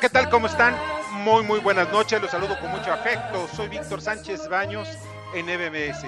[0.00, 0.28] ¿Qué tal?
[0.28, 0.76] ¿Cómo están?
[1.24, 2.20] Muy, muy buenas noches.
[2.20, 3.48] Los saludo con mucho afecto.
[3.54, 4.86] Soy Víctor Sánchez Baños
[5.32, 6.04] en MBS,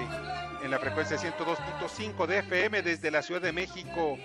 [0.63, 4.19] en la frecuencia 102.5 de FM desde la Ciudad de México.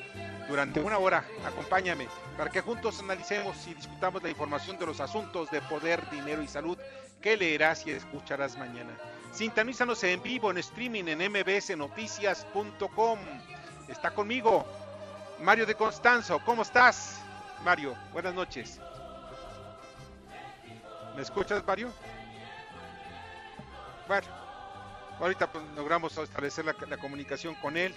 [0.49, 5.51] Durante una hora, acompáñame para que juntos analicemos y discutamos la información de los asuntos
[5.51, 6.77] de poder, dinero y salud
[7.23, 8.91] que leerás y escucharás mañana.
[9.33, 13.19] Sintonízanos en vivo en streaming en mbsnoticias.com.
[13.89, 14.67] Está conmigo
[15.41, 16.39] Mario de Constanzo.
[16.45, 17.21] ¿Cómo estás?
[17.65, 18.79] Mario, buenas noches.
[21.15, 21.93] ¿Me escuchas, Mario?
[24.09, 24.27] Bueno,
[25.21, 27.95] ahorita pues, logramos establecer la, la comunicación con él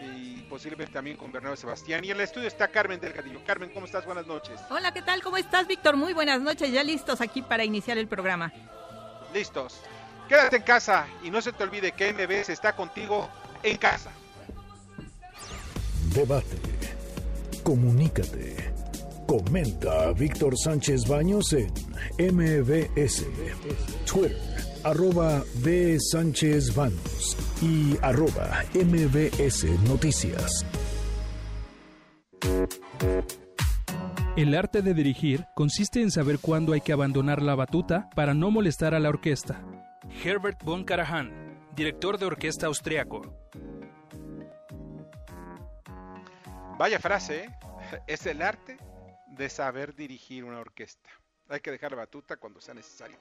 [0.00, 2.04] y posiblemente también con Bernardo Sebastián.
[2.04, 3.40] Y en el estudio está Carmen Delgadillo.
[3.46, 4.04] Carmen, ¿cómo estás?
[4.04, 4.60] Buenas noches.
[4.70, 5.22] Hola, ¿qué tal?
[5.22, 5.96] ¿Cómo estás, Víctor?
[5.96, 8.52] Muy buenas noches, ya listos aquí para iniciar el programa.
[9.32, 9.80] Listos.
[10.28, 13.28] Quédate en casa y no se te olvide que MBS está contigo
[13.62, 14.10] en casa.
[16.14, 16.58] Debate.
[17.62, 18.77] Comunícate.
[19.28, 21.70] Comenta a Víctor Sánchez Baños en
[22.34, 23.26] MBS,
[24.10, 24.34] Twitter,
[24.82, 25.98] arroba B.
[26.00, 30.64] Sánchez Baños y arroba MBS Noticias.
[34.34, 38.50] El arte de dirigir consiste en saber cuándo hay que abandonar la batuta para no
[38.50, 39.62] molestar a la orquesta.
[40.24, 43.20] Herbert von Karajan, director de orquesta austriaco.
[46.78, 47.50] Vaya frase, ¿eh?
[48.06, 48.87] Es el arte
[49.30, 51.10] de saber dirigir una orquesta.
[51.48, 53.16] Hay que dejar la batuta cuando sea necesario.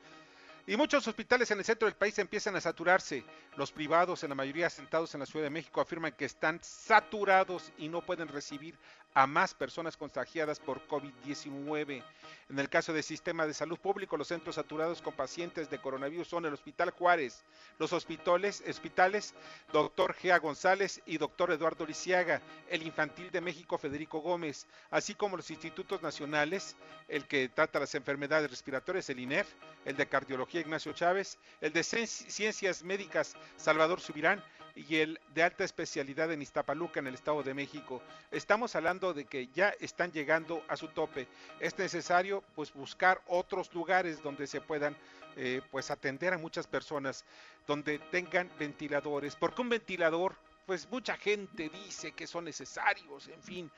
[0.70, 3.24] Y muchos hospitales en el centro del país empiezan a saturarse.
[3.56, 7.72] Los privados, en la mayoría sentados en la Ciudad de México, afirman que están saturados
[7.78, 8.78] y no pueden recibir
[9.14, 12.04] a más personas contagiadas por COVID-19.
[12.50, 16.28] En el caso del sistema de salud público, los centros saturados con pacientes de coronavirus
[16.28, 17.44] son el Hospital Juárez,
[17.80, 19.34] los hospitales, hospitales
[19.74, 20.14] Dr.
[20.14, 21.52] Gea González y Dr.
[21.52, 26.76] Eduardo Lisiaga, el Infantil de México Federico Gómez, así como los institutos nacionales,
[27.08, 29.46] el que trata las enfermedades respiratorias, el INER,
[29.86, 34.44] el de cardiología Ignacio Chávez, el de Cien- ciencias médicas Salvador Subirán
[34.78, 38.02] y el de alta especialidad en Iztapaluca, en el Estado de México.
[38.32, 41.28] Estamos hablando de que ya están llegando a su tope.
[41.60, 44.96] Es necesario pues buscar otros lugares donde se puedan
[45.36, 47.26] eh, pues atender a muchas personas,
[47.66, 50.36] donde tengan ventiladores, porque un ventilador
[50.68, 53.72] pues mucha gente dice que son necesarios, en fin.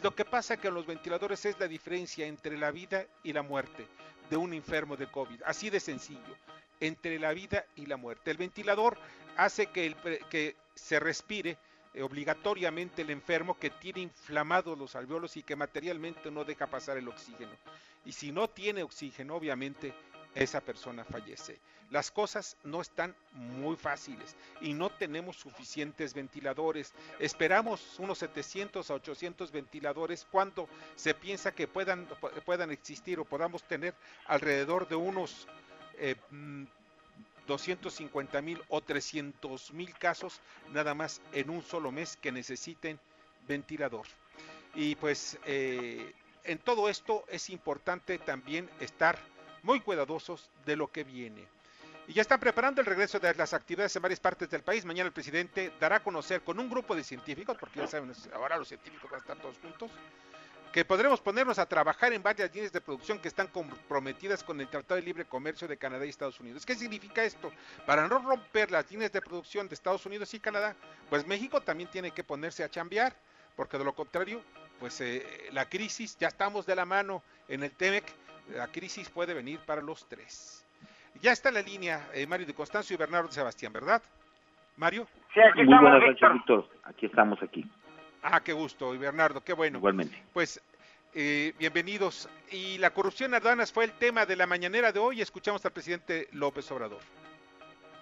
[0.00, 3.88] Lo que pasa que los ventiladores es la diferencia entre la vida y la muerte
[4.30, 6.36] de un enfermo de COVID, así de sencillo,
[6.78, 8.30] entre la vida y la muerte.
[8.30, 8.96] El ventilador
[9.36, 11.58] hace que, se respire
[11.94, 16.96] eh, obligatoriamente el enfermo que tiene inflamados los alveolos y que materialmente no deja pasar
[16.96, 17.56] el oxígeno.
[18.04, 19.92] Y si no tiene oxígeno, obviamente
[20.36, 21.58] esa persona fallece.
[21.90, 26.92] Las cosas no están muy fáciles y no tenemos suficientes ventiladores.
[27.18, 32.06] Esperamos unos 700 a 800 ventiladores cuando se piensa que puedan,
[32.44, 33.94] puedan existir o podamos tener
[34.26, 35.48] alrededor de unos
[35.98, 36.64] eh, mm,
[37.46, 40.40] 250 mil o 300 mil casos
[40.72, 42.98] nada más en un solo mes que necesiten
[43.48, 44.06] ventilador.
[44.74, 46.12] Y pues eh,
[46.44, 49.18] en todo esto es importante también estar
[49.66, 51.44] muy cuidadosos de lo que viene.
[52.08, 54.84] Y ya están preparando el regreso de las actividades en varias partes del país.
[54.84, 58.56] Mañana el presidente dará a conocer con un grupo de científicos, porque ya saben, ahora
[58.56, 59.90] los científicos van a estar todos juntos,
[60.72, 64.68] que podremos ponernos a trabajar en varias líneas de producción que están comprometidas con el
[64.68, 66.64] Tratado de Libre Comercio de Canadá y Estados Unidos.
[66.64, 67.50] ¿Qué significa esto?
[67.86, 70.76] Para no romper las líneas de producción de Estados Unidos y Canadá,
[71.10, 73.16] pues México también tiene que ponerse a chambear,
[73.56, 74.42] porque de lo contrario,
[74.78, 78.04] pues eh, la crisis, ya estamos de la mano en el TEMEC,
[78.54, 80.64] la crisis puede venir para los tres.
[81.22, 84.02] Ya está en la línea eh, Mario de Constancio y Bernardo de Sebastián, ¿verdad?
[84.76, 85.06] Mario.
[85.32, 86.32] Sí, aquí Muy estamos, buenas noches, Víctor.
[86.62, 86.68] Víctor.
[86.84, 87.70] Aquí estamos aquí,
[88.22, 88.94] Ah, qué gusto.
[88.94, 89.78] Y Bernardo, qué bueno.
[89.78, 90.22] igualmente.
[90.32, 90.60] Pues
[91.14, 92.28] eh, bienvenidos.
[92.50, 95.20] Y la corrupción en aduanas fue el tema de la mañanera de hoy.
[95.20, 97.00] Escuchamos al presidente López Obrador.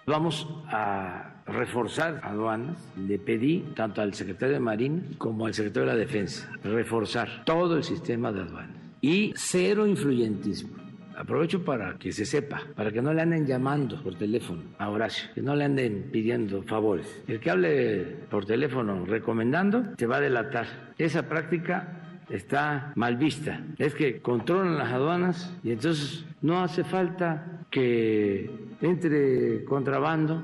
[0.07, 2.77] Vamos a reforzar aduanas.
[2.97, 7.77] Le pedí tanto al secretario de Marina como al secretario de la Defensa reforzar todo
[7.77, 10.85] el sistema de aduanas y cero influyentismo.
[11.17, 15.29] Aprovecho para que se sepa, para que no le anden llamando por teléfono a Horacio,
[15.33, 17.23] que no le anden pidiendo favores.
[17.27, 20.93] El que hable por teléfono recomendando te va a delatar.
[20.97, 23.63] Esa práctica está mal vista.
[23.77, 28.49] Es que controlan las aduanas y entonces no hace falta que
[28.81, 30.43] entre contrabando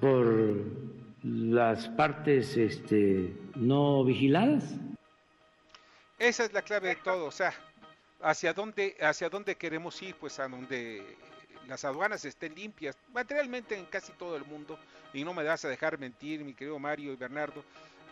[0.00, 0.62] por
[1.22, 4.76] las partes este, no vigiladas.
[6.18, 7.52] Esa es la clave de todo, o sea,
[8.20, 11.16] hacia dónde, hacia dónde queremos ir, pues a donde
[11.66, 14.78] las aduanas estén limpias, materialmente en casi todo el mundo,
[15.12, 17.62] y no me das a dejar mentir, mi querido Mario y Bernardo,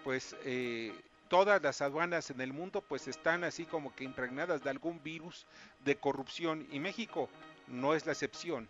[0.05, 0.95] pues eh,
[1.29, 5.47] todas las aduanas en el mundo pues están así como que impregnadas de algún virus
[5.85, 7.29] de corrupción y México
[7.67, 8.69] no es la excepción.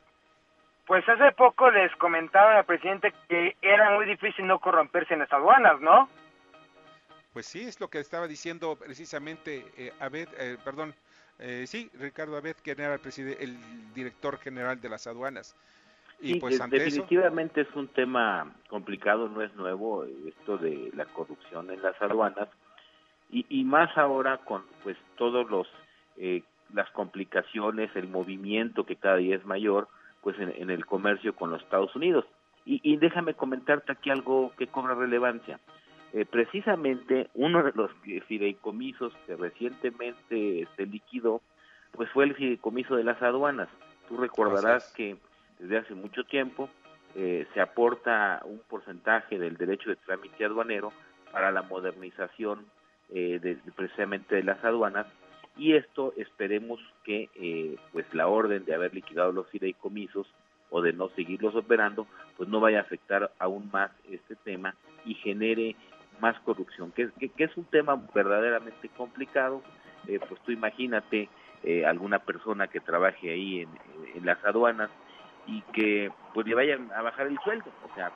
[0.86, 5.32] Pues hace poco les comentaba al presidente que era muy difícil no corromperse en las
[5.32, 6.08] aduanas, ¿no?
[7.32, 10.94] Pues sí, es lo que estaba diciendo precisamente eh, Abed, eh, perdón,
[11.38, 13.00] eh, sí, Ricardo Abed, que era el,
[13.40, 13.56] el
[13.94, 15.54] director general de las aduanas.
[16.20, 21.82] Y pues definitivamente es un tema complicado, no es nuevo esto de la corrupción en
[21.82, 22.48] las aduanas
[23.30, 25.66] y, y más ahora con pues todos los
[26.16, 26.42] eh,
[26.72, 29.88] las complicaciones, el movimiento que cada día es mayor,
[30.22, 32.24] pues en, el comercio con los Estados Unidos.
[32.64, 35.60] Y, y, déjame comentarte aquí algo que cobra relevancia.
[36.16, 37.90] Eh, precisamente uno de los
[38.26, 41.42] fideicomisos que recientemente se liquidó,
[41.92, 43.68] pues fue el fideicomiso de las aduanas.
[44.08, 45.18] Tú recordarás que
[45.58, 46.70] desde hace mucho tiempo
[47.14, 50.90] eh, se aporta un porcentaje del derecho de trámite aduanero
[51.32, 52.64] para la modernización
[53.10, 55.06] eh, de, precisamente de las aduanas
[55.58, 60.26] y esto esperemos que eh, pues la orden de haber liquidado los fideicomisos
[60.70, 62.06] o de no seguirlos operando
[62.38, 64.74] pues no vaya a afectar aún más este tema
[65.04, 65.76] y genere
[66.20, 69.62] más corrupción que, es un tema verdaderamente complicado
[70.28, 71.28] pues tú imagínate
[71.84, 74.88] alguna persona que trabaje ahí en, las aduanas
[75.46, 77.70] y que pues le vayan a bajar el sueldo.
[77.84, 78.12] O sea,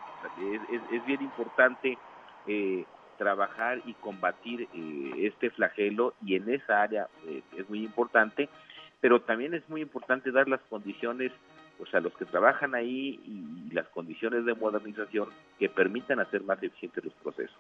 [0.71, 1.99] es, es, bien importante
[2.47, 2.85] eh,
[3.19, 8.49] trabajar y combatir eh, este flagelo y en esa área eh, es muy importante,
[9.01, 11.31] pero también es muy importante dar las condiciones,
[11.79, 16.63] o sea, los que trabajan ahí y las condiciones de modernización que permitan hacer más
[16.63, 17.59] eficientes los procesos.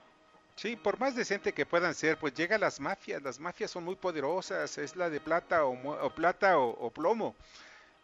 [0.61, 3.97] Sí, por más decente que puedan ser, pues llega las mafias, las mafias son muy
[3.97, 7.35] poderosas, es la de plata o, o plata o plomo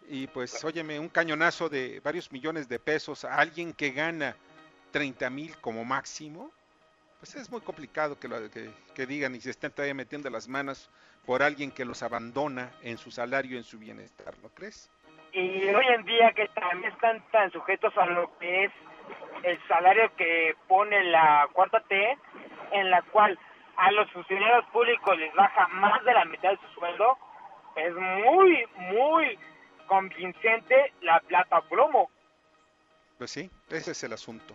[0.09, 4.37] y pues óyeme, un cañonazo de varios millones de pesos a alguien que gana
[4.93, 6.51] 30 mil como máximo,
[7.19, 10.91] pues es muy complicado que, lo, que, digan y se estén todavía metiendo las manos
[11.25, 14.91] por alguien que los abandona en su salario, en su bienestar, ¿no crees?
[15.33, 18.73] Y hoy en día que también están tan sujetos a lo que es
[19.43, 22.19] el salario que pone la cuarta T,
[22.73, 23.39] en la cual
[23.77, 27.19] a los funcionarios públicos les baja más de la mitad de su sueldo,
[27.77, 29.39] es muy, muy
[29.87, 32.11] convincente la plata plomo.
[33.19, 34.55] Pues sí, ese es el asunto.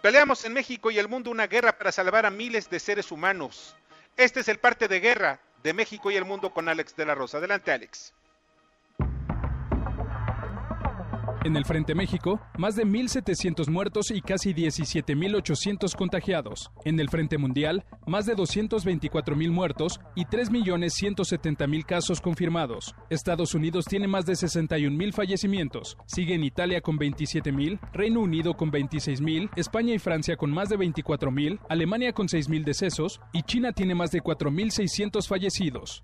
[0.00, 3.76] Peleamos en México y el mundo una guerra para salvar a miles de seres humanos.
[4.16, 7.14] Este es el parte de guerra de México y el mundo con Alex de la
[7.14, 7.38] Rosa.
[7.38, 8.14] Adelante, Alex.
[11.44, 16.70] En el Frente México, más de 1.700 muertos y casi 17.800 contagiados.
[16.84, 22.94] En el Frente Mundial, más de 224.000 muertos y 3.170.000 casos confirmados.
[23.10, 25.96] Estados Unidos tiene más de 61.000 fallecimientos.
[26.06, 30.78] Sigue en Italia con 27.000, Reino Unido con 26.000, España y Francia con más de
[30.78, 36.02] 24.000, Alemania con 6.000 decesos y China tiene más de 4.600 fallecidos.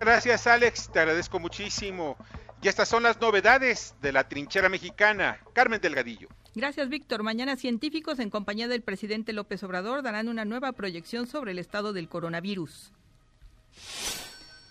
[0.00, 2.16] Gracias Alex, te agradezco muchísimo.
[2.62, 5.38] Y estas son las novedades de la trinchera mexicana.
[5.52, 6.28] Carmen Delgadillo.
[6.54, 7.22] Gracias, Víctor.
[7.22, 11.92] Mañana científicos en compañía del presidente López Obrador darán una nueva proyección sobre el estado
[11.92, 12.92] del coronavirus.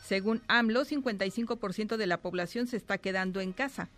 [0.04, 3.90] Según AMLO, 55% de la población se está quedando en casa.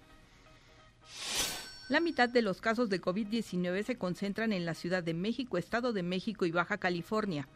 [1.87, 5.91] La mitad de los casos de COVID-19 se concentran en la Ciudad de México, Estado
[5.91, 7.47] de México y Baja California.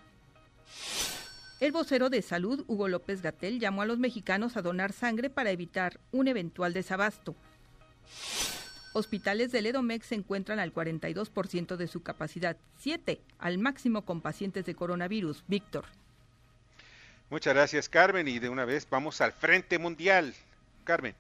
[1.64, 5.50] El vocero de salud, Hugo López Gatel, llamó a los mexicanos a donar sangre para
[5.50, 7.38] evitar un eventual desabasto.
[8.92, 14.66] Hospitales del Edomex se encuentran al 42% de su capacidad, 7 al máximo con pacientes
[14.66, 15.46] de coronavirus.
[15.48, 15.86] Víctor.
[17.30, 18.28] Muchas gracias, Carmen.
[18.28, 20.34] Y de una vez vamos al frente mundial.
[20.84, 21.16] Carmen.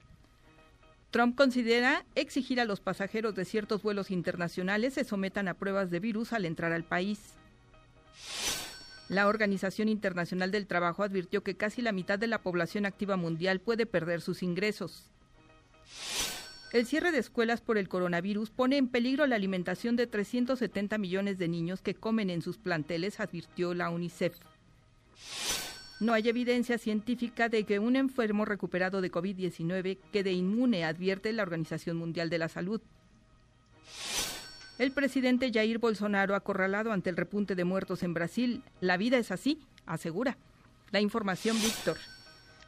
[1.11, 6.01] Trump considera exigir a los pasajeros de ciertos vuelos internacionales se sometan a pruebas de
[6.01, 7.37] virus al entrar al país.
[9.09, 13.59] La Organización Internacional del Trabajo advirtió que casi la mitad de la población activa mundial
[13.59, 15.09] puede perder sus ingresos.
[16.71, 21.37] El cierre de escuelas por el coronavirus pone en peligro la alimentación de 370 millones
[21.37, 24.35] de niños que comen en sus planteles, advirtió la UNICEF.
[25.99, 31.43] No hay evidencia científica de que un enfermo recuperado de COVID-19 quede inmune, advierte la
[31.43, 32.81] Organización Mundial de la Salud.
[34.79, 39.31] El presidente Jair Bolsonaro, acorralado ante el repunte de muertos en Brasil, la vida es
[39.31, 40.37] así, asegura.
[40.91, 41.97] La información, Víctor.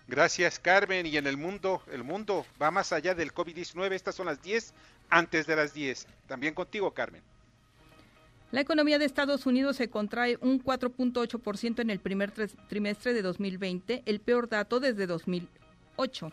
[0.07, 1.05] Gracias, Carmen.
[1.07, 3.91] Y en el mundo, el mundo va más allá del COVID-19.
[3.93, 4.73] Estas son las 10
[5.09, 6.07] antes de las 10.
[6.27, 7.23] También contigo, Carmen.
[8.51, 12.31] La economía de Estados Unidos se contrae un 4.8% en el primer
[12.69, 16.31] trimestre de 2020, el peor dato desde 2008.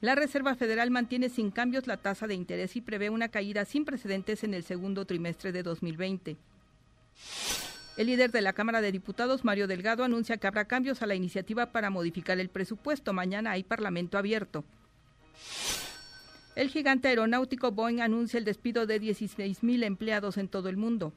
[0.00, 3.84] La Reserva Federal mantiene sin cambios la tasa de interés y prevé una caída sin
[3.84, 6.36] precedentes en el segundo trimestre de 2020.
[7.96, 11.16] El líder de la Cámara de Diputados, Mario Delgado, anuncia que habrá cambios a la
[11.16, 13.12] iniciativa para modificar el presupuesto.
[13.12, 14.64] Mañana hay Parlamento abierto.
[16.54, 21.12] El gigante aeronáutico Boeing anuncia el despido de 16.000 empleados en todo el mundo.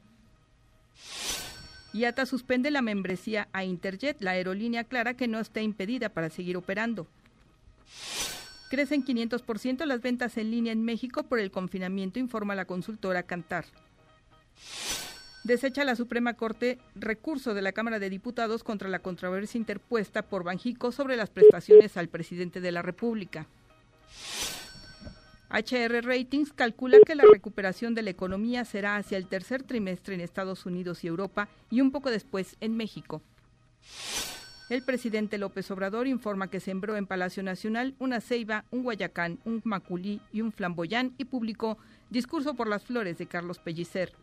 [1.92, 4.20] IATA suspende la membresía a Interjet.
[4.20, 7.06] La aerolínea aclara que no está impedida para seguir operando.
[8.72, 13.66] Crecen 500% las ventas en línea en México por el confinamiento, informa la consultora Cantar.
[15.44, 20.42] Desecha la Suprema Corte recurso de la Cámara de Diputados contra la controversia interpuesta por
[20.42, 23.46] Banjico sobre las prestaciones al presidente de la República.
[25.50, 30.22] HR Ratings calcula que la recuperación de la economía será hacia el tercer trimestre en
[30.22, 33.20] Estados Unidos y Europa y un poco después en México.
[34.72, 39.60] El presidente López Obrador informa que sembró en Palacio Nacional una ceiba, un guayacán, un
[39.64, 41.76] maculí y un flamboyán y publicó
[42.08, 44.14] Discurso por las Flores de Carlos Pellicer.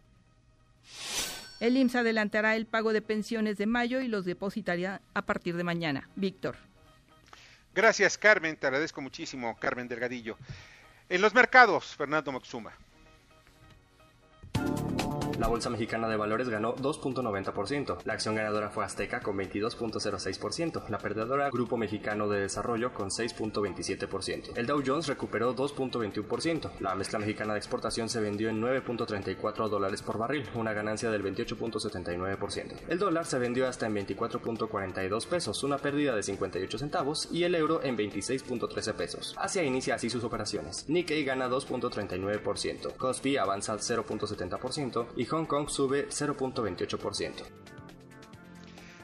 [1.60, 5.64] El IMSS adelantará el pago de pensiones de mayo y los depositará a partir de
[5.64, 6.10] mañana.
[6.16, 6.56] Víctor.
[7.76, 8.58] Gracias, Carmen.
[8.58, 10.36] Te agradezco muchísimo, Carmen Delgadillo.
[11.10, 12.74] En los mercados, Fernando Moxuma.
[15.40, 18.00] La Bolsa Mexicana de Valores ganó 2.90%.
[18.04, 20.90] La acción ganadora fue Azteca con 22.06%.
[20.90, 24.58] La perdedora Grupo Mexicano de Desarrollo con 6.27%.
[24.58, 26.72] El Dow Jones recuperó 2.21%.
[26.82, 31.24] La mezcla mexicana de exportación se vendió en 9.34 dólares por barril, una ganancia del
[31.24, 32.74] 28.79%.
[32.90, 37.56] El dólar se vendió hasta en 24.42 pesos, una pérdida de 58 centavos, y el
[37.56, 39.36] euro en 26.13 pesos.
[39.38, 40.84] Asia inicia así sus operaciones.
[40.90, 42.98] Nikkei gana 2.39%.
[42.98, 47.34] Kospi avanza 0.70% y Hong Kong sube 0.28%.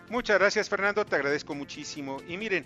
[0.10, 2.18] Muchas gracias Fernando, te agradezco muchísimo.
[2.28, 2.66] Y miren,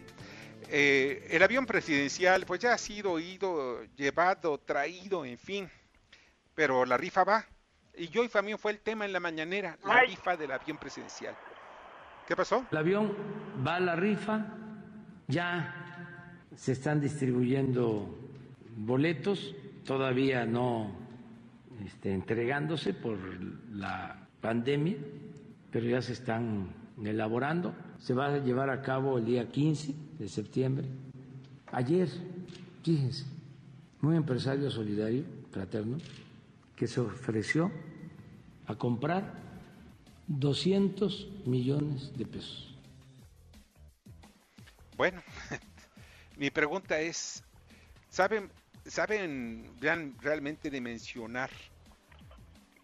[0.69, 5.69] eh, el avión presidencial pues ya ha sido ido, llevado, traído, en fin,
[6.53, 7.45] pero la rifa va.
[7.95, 11.35] Y hoy también fue el tema en la mañanera, la rifa del avión presidencial.
[12.27, 12.65] ¿Qué pasó?
[12.71, 13.15] El avión
[13.65, 14.45] va a la rifa,
[15.27, 18.17] ya se están distribuyendo
[18.75, 20.98] boletos, todavía no
[21.85, 23.17] este, entregándose por
[23.71, 24.97] la pandemia,
[25.71, 26.69] pero ya se están
[27.03, 27.73] elaborando.
[27.99, 30.87] Se va a llevar a cabo el día 15 de septiembre.
[31.71, 32.09] Ayer,
[32.83, 33.25] fíjense,
[34.01, 35.97] un empresario solidario, fraterno,
[36.75, 37.71] que se ofreció
[38.65, 39.33] a comprar
[40.27, 42.75] 200 millones de pesos.
[44.95, 45.21] Bueno,
[46.37, 47.43] mi pregunta es,
[48.09, 48.49] ¿saben
[48.85, 49.65] ¿saben
[50.21, 51.49] realmente dimensionar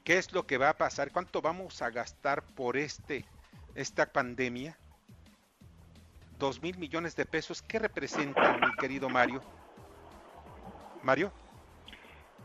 [0.03, 1.11] qué es lo que va a pasar?
[1.11, 3.25] ¿Cuánto vamos a gastar por este
[3.75, 4.77] esta pandemia?
[6.37, 7.61] Dos mil millones de pesos.
[7.61, 9.41] ¿Qué representa, mi querido Mario?
[11.01, 11.31] Mario.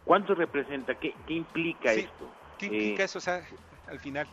[0.04, 0.94] ¿Cuánto representa?
[0.94, 2.28] ¿Qué, implica esto?
[2.58, 3.18] ¿Qué implica eh, eso
[3.88, 4.26] al final?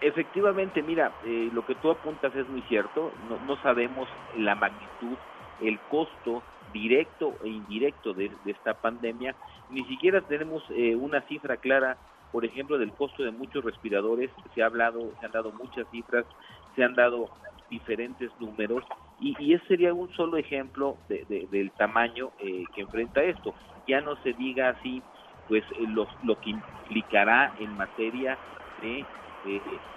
[0.00, 3.12] Efectivamente, mira, eh, lo que tú apuntas es muy cierto.
[3.28, 5.16] No, no sabemos la magnitud,
[5.60, 6.42] el costo
[6.76, 9.34] directo e indirecto de, esta pandemia,
[9.70, 11.96] ni siquiera tenemos eh, una cifra clara,
[12.32, 16.26] por ejemplo, del costo de muchos respiradores, se ha hablado, se han dado muchas cifras,
[16.74, 17.30] se han dado
[17.70, 18.84] diferentes números,
[19.18, 23.54] y, ese sería un solo ejemplo del tamaño eh, que enfrenta esto.
[23.86, 25.02] Ya no se diga así,
[25.48, 26.06] pues eh, lo,
[26.40, 28.36] que implicará en materia
[28.82, 29.06] de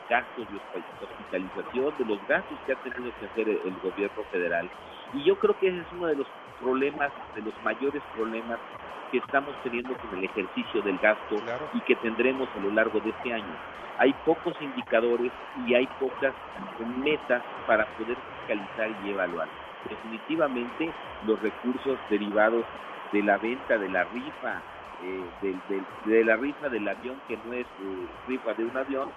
[0.10, 0.58] gastos de
[1.06, 4.70] hospitalización, de los gastos que ha tenido que hacer el, gobierno federal.
[5.14, 6.28] Y yo creo que ese es uno de los
[6.60, 8.60] problemas, de los mayores problemas
[9.12, 11.36] que estamos teniendo con el ejercicio del gasto
[11.74, 13.56] y que tendremos a lo largo de este año.
[13.98, 15.32] Hay pocos indicadores
[15.66, 16.34] y hay pocas
[17.04, 19.48] metas para poder fiscalizar y evaluar.
[19.90, 20.92] Definitivamente
[21.26, 22.66] los recursos derivados
[23.12, 24.62] de la venta de la rifa
[25.02, 25.56] eh,
[26.06, 27.66] de la rifa del avión, que no es
[28.28, 29.10] rifa de un avión,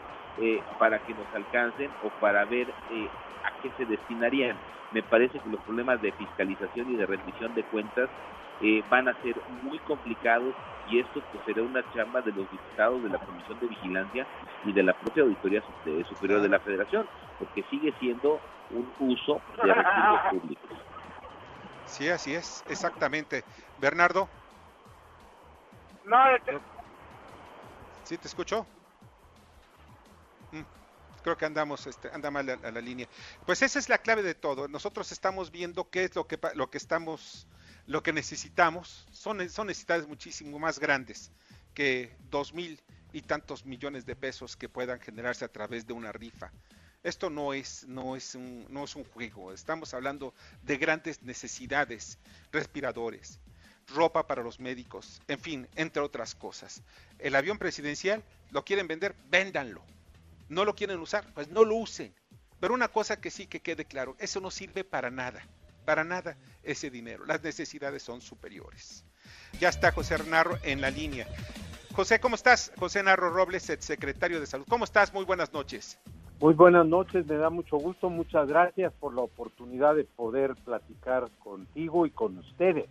[0.79, 2.67] para que nos alcancen o para ver
[3.45, 4.57] a qué se destinarían.
[4.93, 8.09] Me parece que los problemas de fiscalización y de rendición de cuentas
[8.89, 10.55] van a ser muy complicados
[10.89, 14.27] y esto pues será una chamba de los diputados de la Comisión de Vigilancia
[14.65, 15.63] y de la propia Auditoría
[16.09, 17.07] Superior de la Federación,
[17.39, 20.79] porque sigue siendo un uso de recursos públicos.
[21.87, 23.43] Sí, así es, exactamente.
[23.81, 24.29] Bernardo.
[26.05, 26.19] No,
[28.05, 28.67] ¿Sí te escucho?
[31.23, 33.09] Creo que andamos, este, anda mal a, la línea.
[33.47, 34.69] Pues esa es la clave de todo.
[34.69, 37.47] Nosotros estamos viendo qué es lo que, lo que estamos
[37.87, 41.33] lo que necesitamos son, son necesidades muchísimo más grandes
[41.75, 42.81] que dos mil
[43.13, 46.53] y tantos millones de pesos que puedan generarse a través de una rifa.
[47.03, 52.19] Esto no es, no es, un, no es un juego, estamos hablando de grandes necesidades,
[52.53, 53.41] respiradores,
[53.89, 56.83] ropa para los médicos, en fin, entre otras cosas.
[57.19, 59.83] El avión presidencial lo quieren vender, véndanlo.
[60.53, 62.15] No lo quieren usar, pues no lo usen.
[62.61, 65.43] Pero una cosa que sí que quede claro, eso no sirve para nada
[65.85, 67.25] para nada ese dinero.
[67.27, 69.05] Las necesidades son superiores.
[69.61, 71.27] Ya está José Narro en la línea.
[71.95, 72.73] José, ¿cómo estás?
[72.79, 74.65] José Narro Robles, secretario de Salud.
[74.69, 75.13] ¿Cómo estás?
[75.13, 75.99] Muy buenas noches.
[76.41, 78.11] Muy buenas noches, me da mucho gusto.
[78.11, 82.87] Muchas gracias por la oportunidad de poder platicar contigo y con ustedes.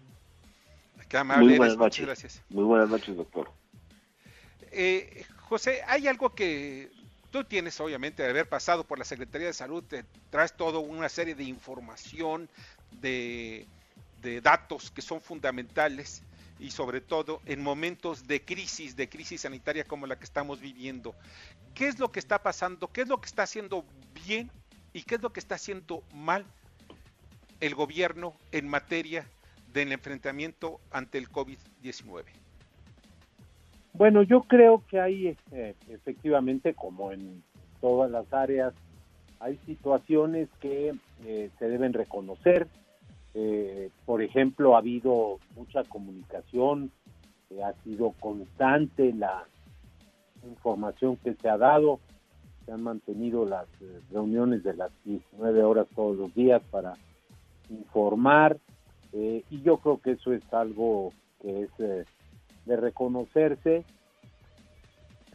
[1.10, 1.46] Qué amable.
[1.46, 2.06] Muy buenas noches.
[2.06, 2.44] Gracias.
[2.50, 3.50] Muy buenas noches, doctor.
[4.72, 6.92] Eh, José, hay algo que
[7.32, 11.08] Tú tienes, obviamente, de haber pasado por la Secretaría de Salud, te traes toda una
[11.08, 12.50] serie de información,
[13.00, 13.68] de,
[14.44, 16.22] datos que son fundamentales
[16.60, 21.16] y sobre todo en momentos de crisis, de crisis sanitaria como la que estamos viviendo.
[21.74, 22.92] ¿Qué es lo que está pasando?
[22.92, 23.86] ¿Qué es lo que está haciendo
[24.26, 24.52] bien
[24.94, 26.46] y qué es lo que está haciendo mal
[27.62, 29.26] el gobierno en materia
[29.74, 32.26] del enfrentamiento ante el COVID-19?
[33.94, 37.44] Bueno, yo creo que hay eh, efectivamente, como en
[37.82, 38.74] todas las áreas,
[39.40, 40.94] hay situaciones que
[41.26, 42.68] eh, se deben reconocer.
[43.34, 46.92] Eh, por ejemplo, ha habido mucha comunicación,
[47.64, 49.44] ha sido constante la
[50.48, 52.00] información que se ha dado,
[52.66, 53.68] se han mantenido las
[54.10, 56.94] reuniones de las 19 horas todos los días para
[57.70, 58.58] informar
[59.14, 61.12] y yo creo que eso es algo
[61.42, 62.08] que es
[62.66, 63.84] de reconocerse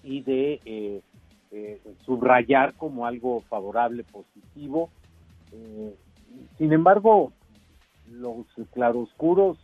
[0.02, 1.00] y de eh,
[1.50, 4.90] eh, subrayar como algo favorable, positivo.
[5.52, 5.94] Eh,
[6.58, 7.32] sin embargo,
[8.10, 9.58] los claroscuros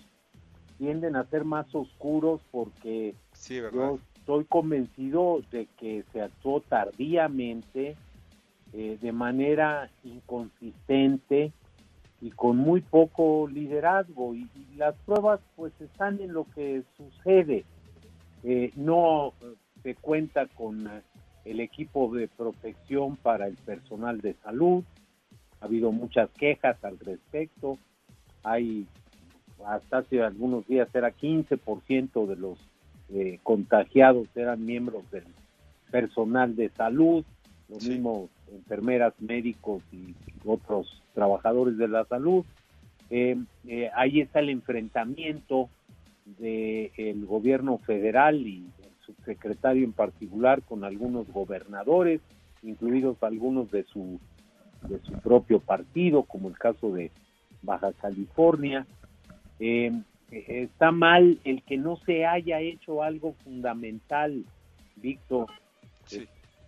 [0.79, 3.15] tienden a ser más oscuros porque
[3.73, 7.97] yo estoy convencido de que se actuó tardíamente,
[8.73, 11.53] de manera inconsistente
[12.23, 14.35] y con muy poco liderazgo.
[14.35, 17.65] Y, las pruebas pues están en lo que sucede.
[18.75, 19.35] no
[19.83, 21.03] se cuenta con eh,
[21.45, 24.83] el equipo de protección para el personal de salud.
[25.61, 27.79] Ha habido muchas quejas al respecto.
[28.45, 28.87] Hay,
[29.67, 32.59] hasta hace algunos días era 15% de los
[33.15, 35.27] eh, contagiados eran miembros del
[35.91, 37.25] personal de salud,
[37.69, 42.45] lo mismo enfermeras, médicos y otros trabajadores de la salud.
[43.11, 43.37] Eh,
[43.95, 45.69] ahí está el enfrentamiento
[46.39, 48.65] del gobierno federal y
[49.05, 52.21] subsecretario en particular con algunos gobernadores,
[52.63, 54.21] incluidos algunos de su,
[54.89, 57.11] de su propio partido, como el caso de
[57.63, 58.87] Baja California.
[59.59, 59.93] Eh,
[60.31, 64.45] está mal el que no se haya hecho algo fundamental,
[64.97, 65.49] Víctor,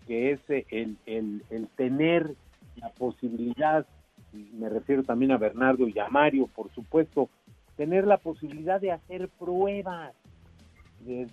[0.06, 2.34] que es el, el, el tener
[2.76, 3.86] la posibilidad,
[4.32, 7.28] me refiero también a Bernardo y a Mario, por supuesto,
[7.76, 10.14] tener la posibilidad de hacer pruebas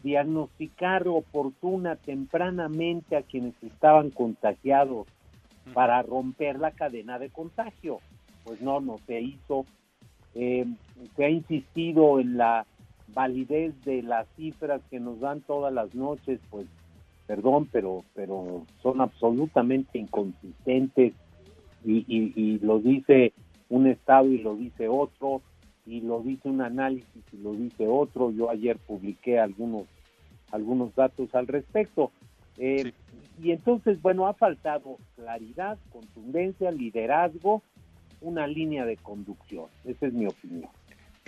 [0.03, 5.07] diagnosticar oportuna, tempranamente a quienes estaban contagiados
[5.73, 7.99] para romper la cadena de contagio.
[8.43, 9.65] Pues no, no se hizo.
[10.35, 10.65] Eh,
[11.15, 12.65] se ha insistido en la
[13.13, 16.67] validez de las cifras que nos dan todas las noches, pues
[17.31, 21.13] perdón, pero, pero son absolutamente inconsistentes
[21.85, 23.31] y, y lo dice
[23.69, 25.41] un estado y lo dice otro
[25.85, 28.31] y lo dice un análisis y lo dice otro.
[28.31, 29.85] Yo ayer publiqué algunos,
[30.51, 32.11] algunos datos al respecto.
[32.57, 32.91] Eh,
[33.41, 37.63] y entonces, bueno, ha faltado claridad, contundencia, liderazgo,
[38.19, 39.67] una línea de conducción.
[39.85, 40.69] Esa es mi opinión.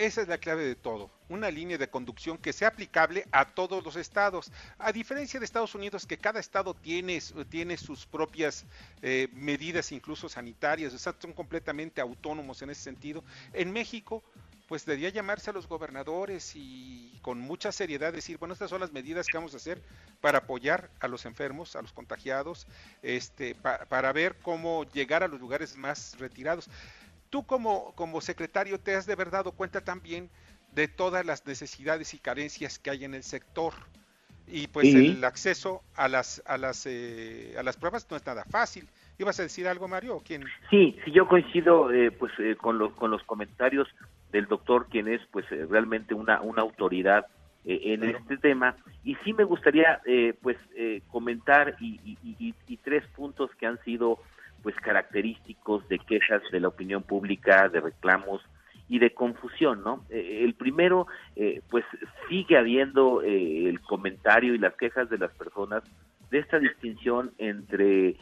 [0.04, 3.82] Esa es la clave de todo, una línea de conducción que sea aplicable a todos
[3.82, 4.52] los estados.
[4.78, 8.66] A diferencia de Estados Unidos, que cada estado tiene, tiene sus propias
[9.00, 13.24] eh, medidas, incluso sanitarias, o sea, son completamente autónomos en ese sentido.
[13.54, 14.22] En México
[14.68, 18.92] pues debía llamarse a los gobernadores y con mucha seriedad decir, bueno, estas son las
[18.92, 19.82] medidas que vamos a hacer
[20.20, 22.66] para apoyar a los enfermos, a los contagiados,
[23.02, 26.68] este, para ver cómo llegar a los lugares más retirados.
[27.34, 30.30] Tú como, como secretario te has de haber dado cuenta también
[30.72, 33.74] de todas las necesidades y carencias que hay en el sector
[34.46, 38.44] y pues el acceso a las a las eh, a las pruebas no es nada
[38.44, 38.86] fácil.
[39.18, 40.22] ¿Ibas a decir algo, Mario?
[40.24, 40.44] ¿Quién?
[40.70, 43.88] Sí, sí, yo coincido eh, pues eh, con los con los comentarios
[44.30, 47.26] del doctor, quien es pues realmente una una autoridad
[47.64, 50.00] en este tema y sí me gustaría
[50.40, 50.56] pues
[51.08, 54.20] comentar y, y, tres puntos que han sido
[54.64, 58.40] pues característicos de quejas de la opinión pública, de reclamos
[58.88, 60.04] y de confusión, ¿no?
[60.10, 61.84] Eh, el primero, eh, pues
[62.28, 65.82] sigue habiendo eh, el comentario y las quejas de las personas
[66.30, 68.16] de esta distinción entre,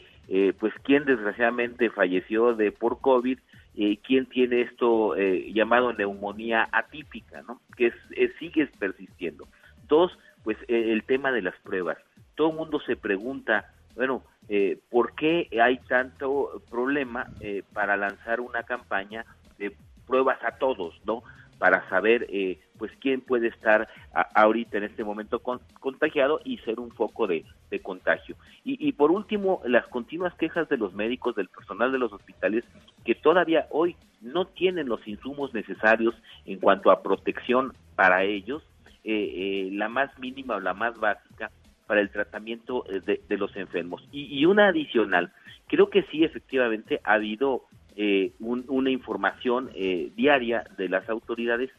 [0.58, 3.38] pues, quién desgraciadamente falleció de por COVID
[3.74, 7.62] y quién tiene esto llamado neumonía atípica, ¿no?
[7.76, 7.94] Que es,
[8.38, 9.48] sigue persistiendo.
[9.88, 11.96] Dos, pues, el tema de las pruebas.
[12.34, 14.22] Todo el mundo se pregunta, bueno,
[14.90, 17.26] ¿por qué hay tanto problema
[17.72, 19.24] para lanzar una campaña
[19.58, 19.74] de
[20.06, 21.22] pruebas a todos, ¿no?
[21.58, 23.88] Para saber, eh, pues, quién puede estar
[24.34, 25.40] ahorita en este momento
[25.80, 27.44] contagiado y ser un foco de,
[27.82, 28.36] contagio.
[28.64, 32.64] Y, por último, las continuas quejas de los médicos, del personal de los hospitales,
[33.06, 38.62] que todavía hoy no tienen los insumos necesarios en cuanto a protección para ellos,
[39.04, 41.50] eh, eh, la más mínima o la más básica
[41.92, 44.02] para el tratamiento de, de los enfermos.
[44.10, 45.30] Y, y, una adicional,
[45.66, 47.64] creo que sí, efectivamente, ha habido
[47.96, 51.70] eh, una información eh, diaria de las autoridades,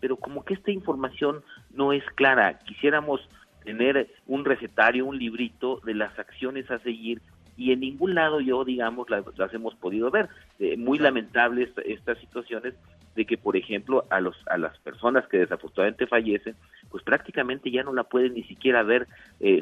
[0.00, 2.58] pero como que esta información no es clara.
[2.58, 3.20] Quisiéramos
[3.62, 7.22] tener un recetario, un librito de las acciones a seguir
[7.56, 10.28] y en ningún lado yo, digamos, las, hemos podido ver.
[10.58, 12.74] Eh, muy lamentables estas situaciones
[13.14, 16.56] de que, por ejemplo, a, los, a las personas que desafortunadamente fallecen,
[16.90, 19.08] pues prácticamente ya no la pueden ni siquiera ver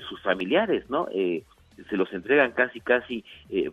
[0.08, 1.08] sus familiares, ¿no?
[1.88, 3.24] se los entregan casi, casi,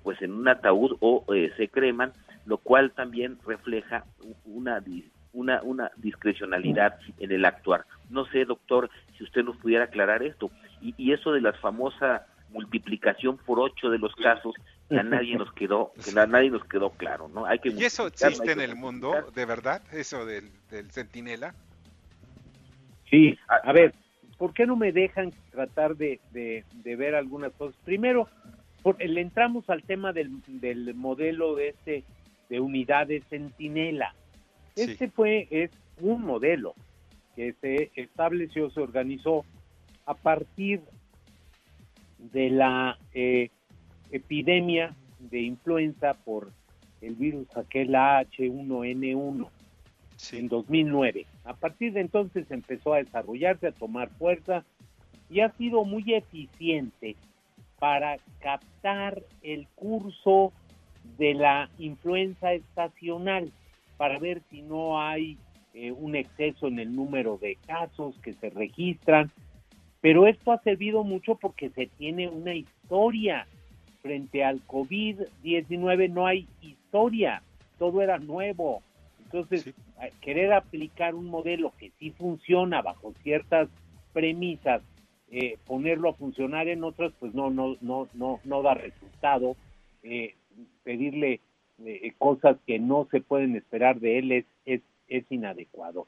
[0.04, 1.26] pues en un ataúd o
[1.58, 2.14] se creman
[2.46, 4.06] lo cual también refleja
[4.46, 4.82] una,
[5.34, 7.86] una, una discrecionalidad en el actuar.
[8.10, 10.52] No sé, doctor, si usted nos pudiera aclarar esto.
[10.82, 14.54] Y, eso de la famosa multiplicación por ocho de los casos
[14.90, 18.08] a nadie nos quedó que a nadie nos quedó claro no hay que y eso
[18.08, 21.56] existe en el mundo de verdad eso del, del centinela
[23.10, 23.94] sí a, ver
[24.38, 28.28] por qué no me dejan tratar de, de, de ver algunas cosas primero
[28.84, 32.04] por, le entramos al tema del, del modelo de este
[32.50, 34.14] de unidades centinela.
[34.76, 36.76] Este fue, es un modelo
[37.36, 39.46] que se estableció, se organizó
[40.06, 40.82] a partir
[42.20, 43.50] de la eh,
[44.16, 46.52] epidemia de influenza por
[47.02, 49.50] el virus aquel H1N1
[50.34, 51.26] en 2009.
[51.44, 54.64] A partir de entonces empezó a desarrollarse, a tomar fuerza
[55.30, 57.16] y ha sido muy eficiente
[57.80, 60.54] para captar el curso
[61.18, 63.52] de la influenza estacional
[63.98, 65.38] para ver si no hay
[65.74, 69.32] eh, un exceso en el número de casos que se registran.
[70.02, 73.48] Pero esto ha servido mucho porque se tiene una historia.
[74.06, 77.42] Frente al COVID-19 no hay historia,
[77.80, 78.84] todo era nuevo.
[79.24, 79.74] Entonces,
[80.22, 83.68] querer aplicar un modelo que sí funciona bajo ciertas
[84.14, 84.84] premisas,
[85.32, 89.56] eh, ponerlo a funcionar en otras, pues no, no, no, no, no da resultado.
[90.04, 90.36] Eh,
[90.84, 91.40] pedirle
[91.84, 96.06] eh, cosas que no se pueden esperar de él es, es, es inadecuado.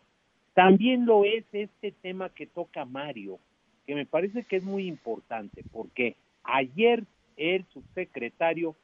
[0.54, 3.40] También lo es este tema que toca Mario,
[3.88, 7.04] que me parece que es muy importante, porque ayer
[7.38, 8.76] el subsecretario,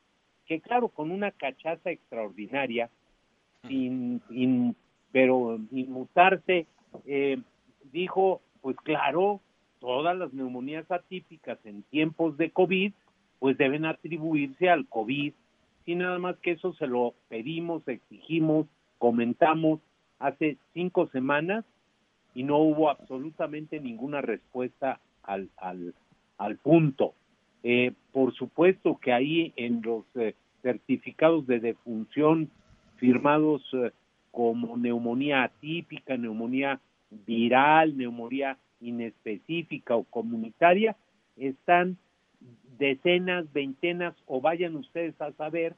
[0.45, 2.89] que claro, con una cachaza extraordinaria,
[3.67, 4.21] sin,
[5.11, 6.67] pero inmutarse,
[7.05, 7.39] eh,
[7.91, 9.41] dijo, pues claro,
[9.79, 12.93] todas las neumonías atípicas en tiempos de COVID,
[13.39, 15.33] pues deben atribuirse al COVID
[15.85, 19.81] y nada más que eso se lo pedimos, exigimos, comentamos
[20.19, 21.65] hace cinco semanas
[22.33, 25.93] y no hubo absolutamente ninguna respuesta al, al,
[26.37, 27.13] al punto.
[27.63, 32.49] Eh, por supuesto que ahí en los eh, certificados de defunción
[32.97, 33.91] firmados eh,
[34.31, 36.81] como neumonía atípica, neumonía
[37.25, 40.97] viral, neumonía inespecífica o comunitaria,
[41.37, 41.97] están
[42.77, 45.75] decenas, veintenas o vayan ustedes a saber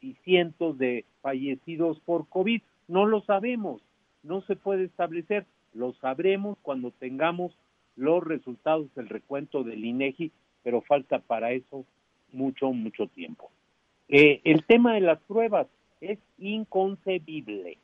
[0.00, 2.62] si cientos de fallecidos por COVID.
[2.86, 3.82] No lo sabemos,
[4.22, 7.52] no se puede establecer, lo sabremos cuando tengamos
[7.96, 11.84] los resultados del recuento del INEGI, pero falta para eso
[12.32, 13.50] mucho, mucho tiempo.
[14.08, 15.66] Eh, el tema de las pruebas
[16.00, 17.78] es inconcebible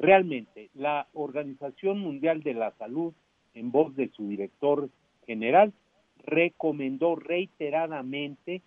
[0.00, 3.12] realmente la Organización Mundial de la Salud,
[3.54, 4.88] en voz de su director
[5.26, 5.72] general,
[6.24, 8.62] recomendó reiteradamente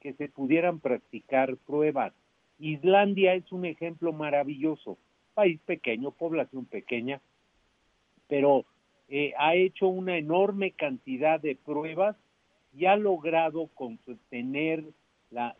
[0.00, 2.14] que se pudieran practicar pruebas.
[2.58, 4.96] Islandia es un ejemplo maravilloso,
[5.34, 7.20] país pequeño, población pequeña,
[8.26, 8.64] pero
[9.08, 12.16] eh, ha hecho una enorme cantidad de pruebas
[12.74, 14.84] y ha logrado contener
[15.30, 15.56] la,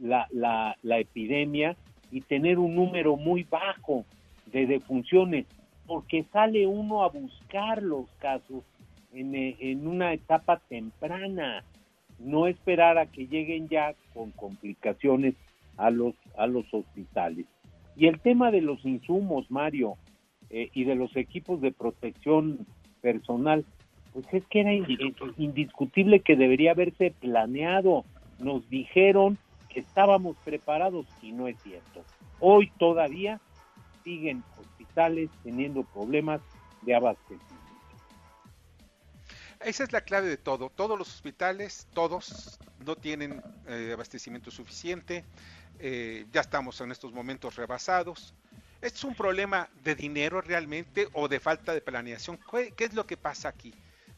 [0.00, 1.76] la, la, la epidemia
[2.10, 4.04] y tener un número muy bajo
[4.46, 5.46] de defunciones,
[5.86, 8.64] porque sale uno a buscar los casos
[9.12, 11.64] en, eh, en una etapa temprana,
[12.18, 15.34] no esperar a que lleguen ya con complicaciones
[15.76, 17.46] a los, a los hospitales.
[17.96, 19.96] Y el tema de los insumos, Mario,
[20.50, 22.66] eh, y de los equipos de protección
[23.00, 23.64] personal,
[24.12, 28.04] pues es que era indiscutible que debería haberse planeado.
[28.38, 32.04] Nos dijeron que estábamos preparados y no es cierto.
[32.40, 33.40] Hoy todavía
[34.04, 36.40] siguen hospitales teniendo problemas
[36.82, 37.52] de abastecimiento.
[39.60, 40.70] Esa es la clave de todo.
[40.70, 45.24] Todos los hospitales, todos, no tienen eh, abastecimiento suficiente.
[45.78, 48.34] Eh, ya estamos en estos momentos rebasados.
[48.80, 52.38] ¿Es un problema de dinero realmente o de falta de planeación?
[52.76, 53.72] ¿Qué, es lo que pasa aquí?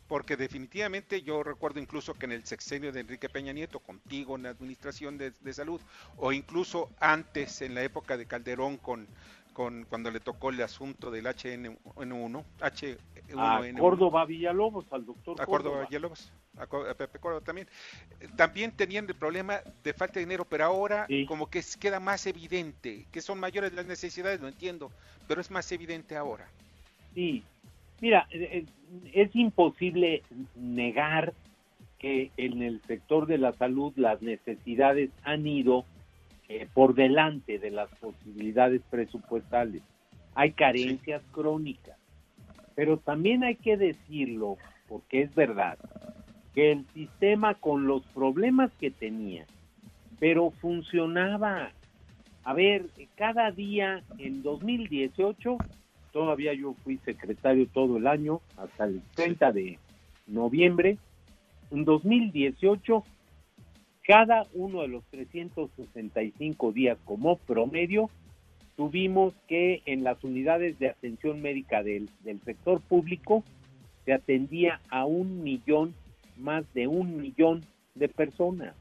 [0.09, 4.43] Porque definitivamente yo recuerdo incluso que en el sexenio de Enrique Peña Nieto, contigo en
[4.43, 5.81] la administración de, de salud,
[6.17, 9.09] o incluso antes en la época de Calderón con,
[9.55, 13.77] con cuando le tocó el asunto del HN1, H1N1.
[13.77, 17.69] A Córdoba Villalobos, al doctor a Córdoba, Villalobos, a, Pepe Córdoba también.
[18.37, 23.07] También tenían el problema de falta de dinero, pero ahora como que queda más evidente,
[23.11, 24.91] que son mayores las necesidades, lo entiendo,
[25.27, 26.47] pero es más evidente ahora.
[27.15, 27.45] Sí,
[28.01, 28.67] mira, eh, eh,
[29.13, 30.23] es imposible
[30.57, 31.35] negar
[31.99, 35.85] que en el sector de la salud las necesidades han ido
[36.49, 39.83] eh, por delante de las posibilidades presupuestales.
[40.35, 41.97] Hay carencias crónicas,
[42.75, 45.79] pero también hay que decirlo, porque es verdad,
[46.55, 49.47] que el sistema con los problemas que tenía,
[50.21, 51.73] pero funcionaba.
[52.45, 52.85] A ver,
[53.17, 55.57] cada día en 2018,
[56.15, 59.79] todavía yo fui secretario todo el año, hasta el 30 de
[60.29, 60.97] noviembre,
[61.73, 63.05] en 2018
[64.07, 68.11] cada uno de los 365 días como promedio,
[68.77, 72.09] tuvimos que en las unidades de atención médica del,
[72.45, 73.43] sector público
[74.05, 75.95] se atendía a un millón,
[76.37, 78.77] más de un millón de personas.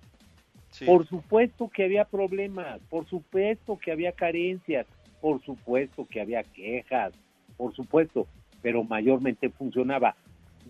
[0.86, 4.86] Por supuesto que había problemas, por supuesto que había carencias,
[5.22, 7.14] por supuesto que había quejas,
[7.58, 8.28] por supuesto,
[8.62, 10.16] pero mayormente funcionaba.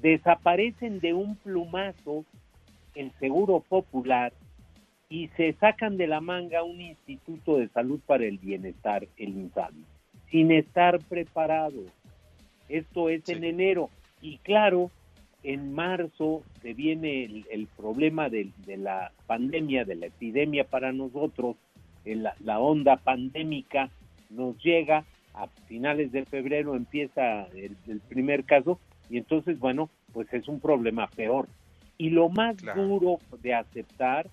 [0.01, 2.25] Desaparecen de un plumazo
[2.95, 4.33] el seguro popular
[5.09, 9.85] y se sacan de la manga un instituto de salud para el bienestar, el INSABI,
[10.31, 11.85] sin estar preparados.
[12.67, 13.89] Esto es en enero.
[14.21, 14.89] Y claro,
[15.43, 21.57] en marzo se viene el, problema de, la pandemia, de la epidemia para nosotros,
[22.05, 23.89] la, la onda pandémica
[24.29, 30.47] nos llega, a finales de febrero empieza el, primer caso y entonces, bueno, pues es
[30.47, 31.47] un problema peor.
[31.97, 34.27] Y lo más duro de aceptar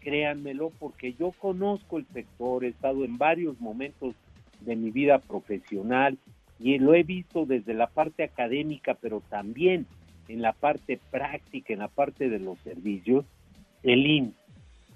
[0.00, 4.14] créanmelo, porque yo conozco el sector, he estado en varios momentos
[4.60, 6.18] de mi vida profesional
[6.58, 9.86] y lo he visto desde la parte académica, pero también
[10.28, 13.24] en la parte práctica, en la parte de los servicios,
[13.82, 14.34] el IMSS,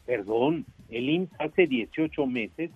[0.06, 2.70] perdón, el IMSS hace 18 meses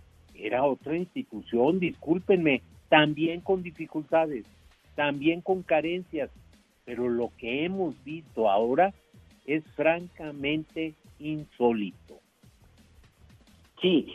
[0.47, 4.45] era otra institución, discúlpenme, también con dificultades,
[4.95, 6.31] también con carencias,
[6.85, 8.93] pero lo que hemos visto ahora
[9.47, 12.19] es francamente insólito.
[13.81, 14.15] Sí,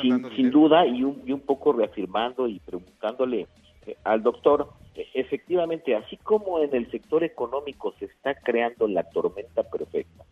[0.00, 3.46] sin, duda y un, y un poco reafirmando y preguntándole
[3.86, 9.02] eh, al doctor, e, efectivamente, así como en el sector económico se está creando la
[9.02, 10.24] tormenta perfecta,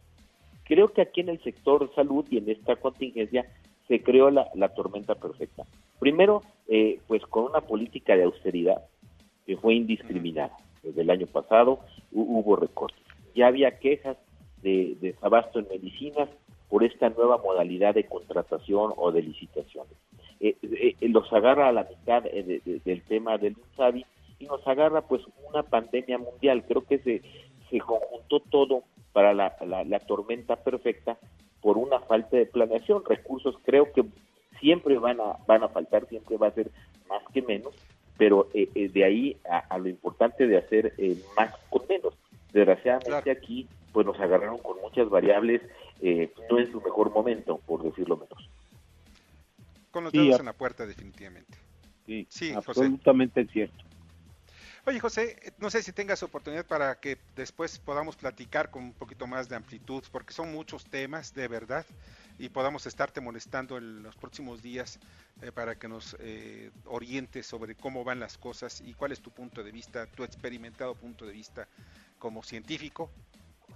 [0.65, 3.45] creo que aquí en el sector salud y en esta contingencia
[3.89, 5.65] se creó la, tormenta perfecta.
[5.99, 8.83] Primero, eh, pues con una política de austeridad
[9.47, 10.57] que fue indiscriminada.
[10.83, 11.81] Desde el año pasado
[12.13, 13.03] hubo recortes.
[13.35, 14.17] Ya había quejas
[14.63, 16.29] de desabasto en medicinas,
[16.73, 19.93] por esta nueva modalidad de contratación o de licitaciones.
[20.41, 24.07] Eh, eh, eh, los agarra a la mitad del tema del INSABI
[24.39, 26.65] y nos agarra pues una pandemia mundial.
[26.67, 27.21] Creo que se,
[27.69, 31.19] se conjuntó todo para la, la, tormenta perfecta
[31.63, 33.03] por una falta de planeación.
[33.05, 34.05] Recursos creo que
[34.61, 36.71] siempre van a, van a faltar, siempre va a ser
[37.09, 37.73] más que menos,
[38.19, 40.95] pero de ahí a, lo importante de hacer
[41.37, 42.15] más con menos.
[42.53, 45.63] Desgraciadamente aquí pues nos agarraron con muchas variables
[46.05, 48.51] eh, no es su mejor momento, por decirlo menos.
[49.93, 51.57] Con los dedos en la puerta, definitivamente.
[52.05, 53.85] Sí, sí absolutamente cierto.
[54.85, 59.29] Oye, José, no sé si tengas oportunidad para que después podamos platicar con un poquito
[59.29, 61.87] más de amplitud, porque son muchos temas, de verdad,
[62.37, 64.99] y podamos estarte molestando en los próximos días
[65.41, 69.31] eh, para que nos eh, orientes sobre cómo van las cosas y cuál es tu
[69.31, 71.69] punto de vista, tu experimentado punto de vista
[72.19, 73.09] como científico,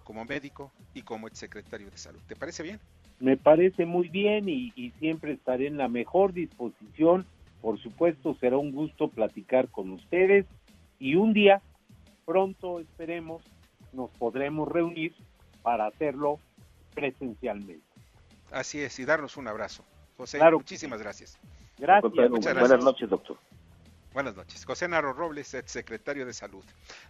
[0.03, 2.21] como médico y como exsecretario de salud.
[2.27, 2.81] ¿Te parece bien?
[3.21, 7.25] Me parece muy bien y, y siempre estaré en la mejor disposición.
[7.63, 10.47] Por supuesto, será un gusto platicar con ustedes
[10.99, 11.63] y un día,
[12.25, 13.43] pronto esperemos,
[13.93, 15.15] nos podremos reunir
[15.63, 16.39] para hacerlo
[16.95, 17.85] presencialmente.
[18.51, 19.85] Así es, y darnos un abrazo.
[20.17, 21.39] José, muchísimas gracias.
[21.79, 22.13] Gracias.
[22.13, 23.37] Buenas noches, doctor.
[24.15, 24.65] Buenas noches.
[24.65, 26.65] José Naro Robles, ex secretario de Salud.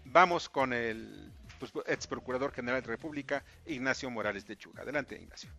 [0.07, 4.83] Vamos con el pues, ex procurador general de la República, Ignacio Morales Lechuga.
[4.83, 5.51] Adelante, Ignacio.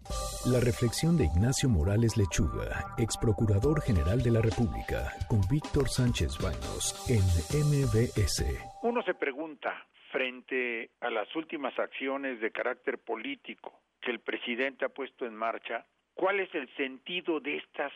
[0.46, 6.38] La reflexión de Ignacio Morales Lechuga, ex procurador general de la República, con Víctor Sánchez
[6.42, 7.24] Baños en
[7.66, 8.46] MBS.
[8.84, 14.90] Uno se pregunta, frente a las últimas acciones de carácter político que el presidente ha
[14.90, 17.92] puesto en marcha, ¿cuál es el sentido de estas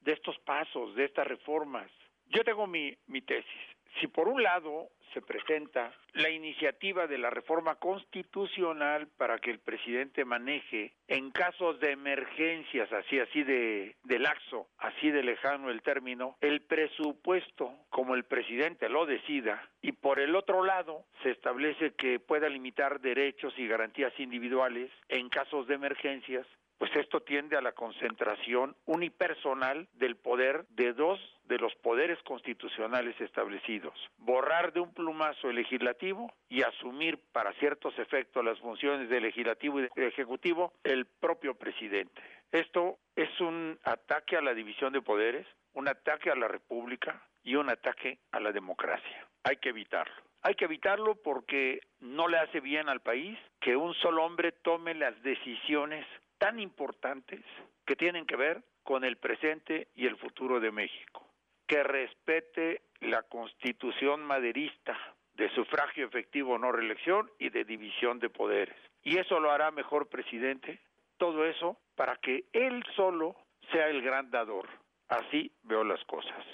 [0.00, 1.90] de estos pasos, de estas reformas?
[2.26, 3.62] Yo tengo mi, mi tesis.
[4.00, 9.58] Si por un lado se presenta la iniciativa de la reforma constitucional para que el
[9.58, 15.82] presidente maneje en casos de emergencias, así, así de, de laxo, así de lejano el
[15.82, 21.92] término, el presupuesto como el presidente lo decida, y por el otro lado se establece
[21.94, 26.46] que pueda limitar derechos y garantías individuales en casos de emergencias,
[26.78, 33.20] pues esto tiende a la concentración unipersonal del poder de dos de los poderes constitucionales
[33.20, 39.24] establecidos, borrar de un plumazo el legislativo y asumir para ciertos efectos las funciones del
[39.24, 42.22] legislativo y del ejecutivo el propio presidente.
[42.50, 47.56] Esto es un ataque a la división de poderes, un ataque a la república y
[47.56, 49.26] un ataque a la democracia.
[49.42, 50.14] Hay que evitarlo.
[50.42, 54.94] Hay que evitarlo porque no le hace bien al país que un solo hombre tome
[54.94, 56.06] las decisiones
[56.38, 57.40] tan importantes
[57.86, 61.26] que tienen que ver con el presente y el futuro de México.
[61.66, 64.96] Que respete la constitución maderista
[65.36, 68.76] de sufragio efectivo no reelección y de división de poderes.
[69.02, 70.80] Y eso lo hará mejor presidente.
[71.18, 73.36] Todo eso para que él solo
[73.72, 74.68] sea el gran dador.
[75.08, 76.44] Así veo las cosas.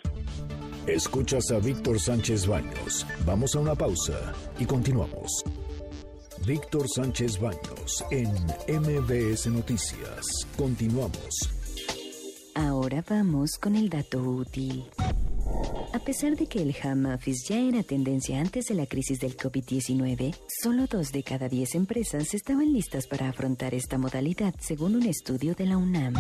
[0.86, 3.06] Escuchas a Víctor Sánchez Baños.
[3.26, 5.44] Vamos a una pausa y continuamos.
[6.46, 8.28] Víctor Sánchez Baños en
[8.80, 10.26] MBS Noticias.
[10.56, 11.28] Continuamos.
[12.54, 14.84] Ahora vamos con el dato útil.
[15.92, 19.36] A pesar de que el home office ya era tendencia antes de la crisis del
[19.36, 25.06] COVID-19, solo dos de cada diez empresas estaban listas para afrontar esta modalidad, según un
[25.06, 26.14] estudio de la UNAM.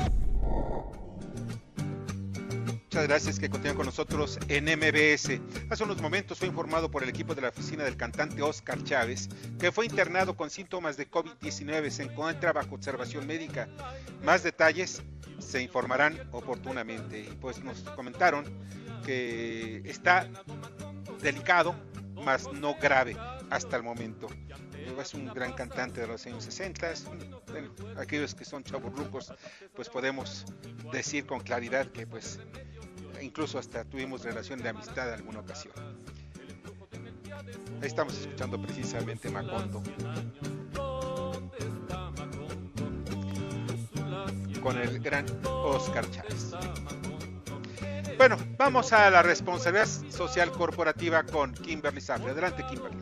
[3.02, 5.40] Gracias que continúan con nosotros en MBS.
[5.70, 9.28] Hace unos momentos fue informado por el equipo de la oficina del cantante Oscar Chávez
[9.58, 11.90] que fue internado con síntomas de COVID-19.
[11.90, 13.68] Se encuentra bajo observación médica.
[14.22, 15.02] Más detalles
[15.38, 17.20] se informarán oportunamente.
[17.20, 18.44] Y pues nos comentaron
[19.04, 20.28] que está
[21.22, 21.74] delicado,
[22.14, 23.16] mas no grave
[23.50, 24.28] hasta el momento.
[25.00, 26.92] Es un gran cantante de los años 60.
[27.46, 29.32] Bueno, aquellos que son chaburrucos,
[29.74, 30.44] pues podemos
[30.92, 32.38] decir con claridad que pues
[33.22, 35.74] incluso hasta tuvimos relación de amistad en alguna ocasión.
[37.80, 39.82] Ahí estamos escuchando precisamente Macondo.
[44.62, 46.50] Con el gran Oscar Chávez.
[48.18, 52.32] Bueno, vamos a la responsabilidad social corporativa con Kimberly Safre.
[52.32, 52.98] Adelante, Kimberly.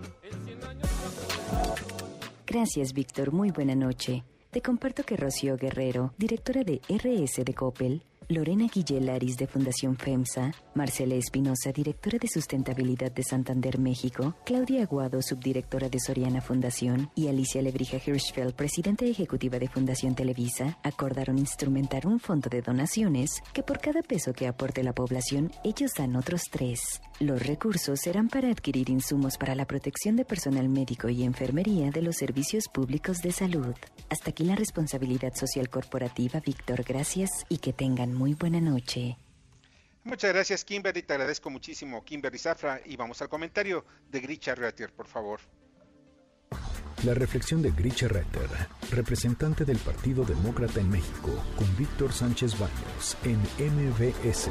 [2.47, 3.33] Gracias, Víctor.
[3.33, 4.23] Muy buena noche.
[4.53, 10.53] Te comparto que Rocío Guerrero, directora de RS de Coppel, Lorena Guillelaris de Fundación FEMSA,
[10.75, 17.29] Marcela Espinosa, directora de Sustentabilidad de Santander, México, Claudia Aguado, subdirectora de Soriana Fundación, y
[17.29, 23.63] Alicia Lebrija Hirschfeld, presidenta ejecutiva de Fundación Televisa, acordaron instrumentar un fondo de donaciones que
[23.63, 27.01] por cada peso que aporte la población, ellos dan otros tres.
[27.21, 32.03] Los recursos serán para adquirir insumos para la protección de personal médico y enfermería de
[32.03, 33.75] los servicios públicos de salud.
[34.11, 36.85] Hasta aquí la responsabilidad social corporativa, Víctor.
[36.87, 39.17] Gracias y que tengan muy buena noche.
[40.03, 41.03] Muchas gracias, Kimberly.
[41.03, 42.81] Te agradezco muchísimo, Kimberly Zafra.
[42.85, 45.41] Y vamos al comentario de Grisha Retter, por favor.
[47.05, 48.49] La reflexión de Grisha Retter,
[48.91, 54.51] representante del Partido Demócrata en México, con Víctor Sánchez Baños en MBS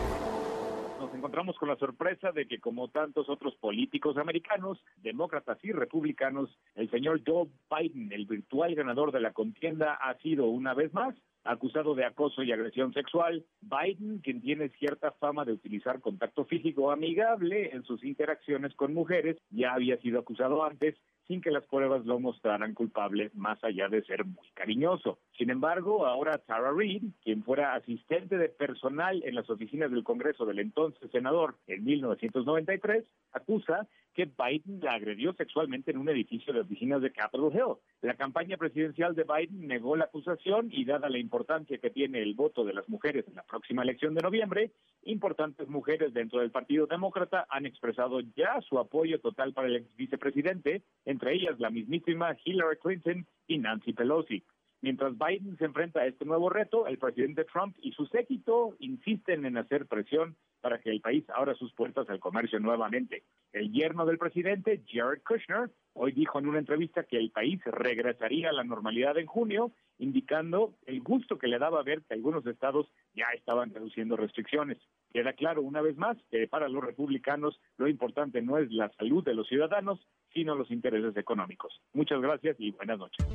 [1.28, 6.89] encontramos con la sorpresa de que como tantos otros políticos americanos, demócratas y republicanos, el
[6.89, 11.14] señor Joe Biden, el virtual ganador de la contienda, ha sido una vez más
[11.48, 13.45] acusado de acoso y agresión sexual.
[13.62, 19.38] Biden, quien tiene cierta fama de utilizar contacto físico amigable en sus interacciones con mujeres,
[19.50, 20.95] ya había sido acusado antes
[21.28, 25.20] sin que las pruebas lo mostraran culpable más allá de ser muy cariñoso.
[25.38, 30.46] Sin embargo, ahora Tara Reid, quien fuera asistente de personal en las oficinas del Congreso
[30.46, 33.04] del entonces senador en 1993,
[33.34, 37.76] acusa que Biden la agredió sexualmente en un edificio de oficinas de Capitol Hill.
[38.02, 42.34] La campaña presidencial de Biden negó la acusación y dada la importancia que tiene el
[42.34, 44.72] voto de las mujeres en la próxima elección de noviembre,
[45.04, 49.96] importantes mujeres dentro del Partido Demócrata han expresado ya su apoyo total para el ex
[49.96, 50.82] vicepresidente,
[51.18, 54.43] entre ellas la mismísima Hillary Clinton y Nancy Pelosi.
[54.82, 59.43] Mientras Biden se enfrenta a este nuevo reto, el presidente Trump y su séquito insisten
[59.45, 63.24] en hacer presión para que el país abra sus puertas al comercio nuevamente.
[63.51, 68.49] El yerno del presidente, Jared Kushner, hoy dijo en una entrevista que el país regresaría
[68.49, 72.88] a la normalidad en junio, indicando el gusto que le daba ver que algunos estados
[73.15, 74.78] ya estaban reduciendo restricciones.
[75.11, 79.24] Queda claro una vez más que para los republicanos lo importante no es la salud
[79.24, 79.99] de los ciudadanos,
[80.38, 81.74] sino los intereses económicos.
[81.94, 83.26] Muchas gracias y buenas noches.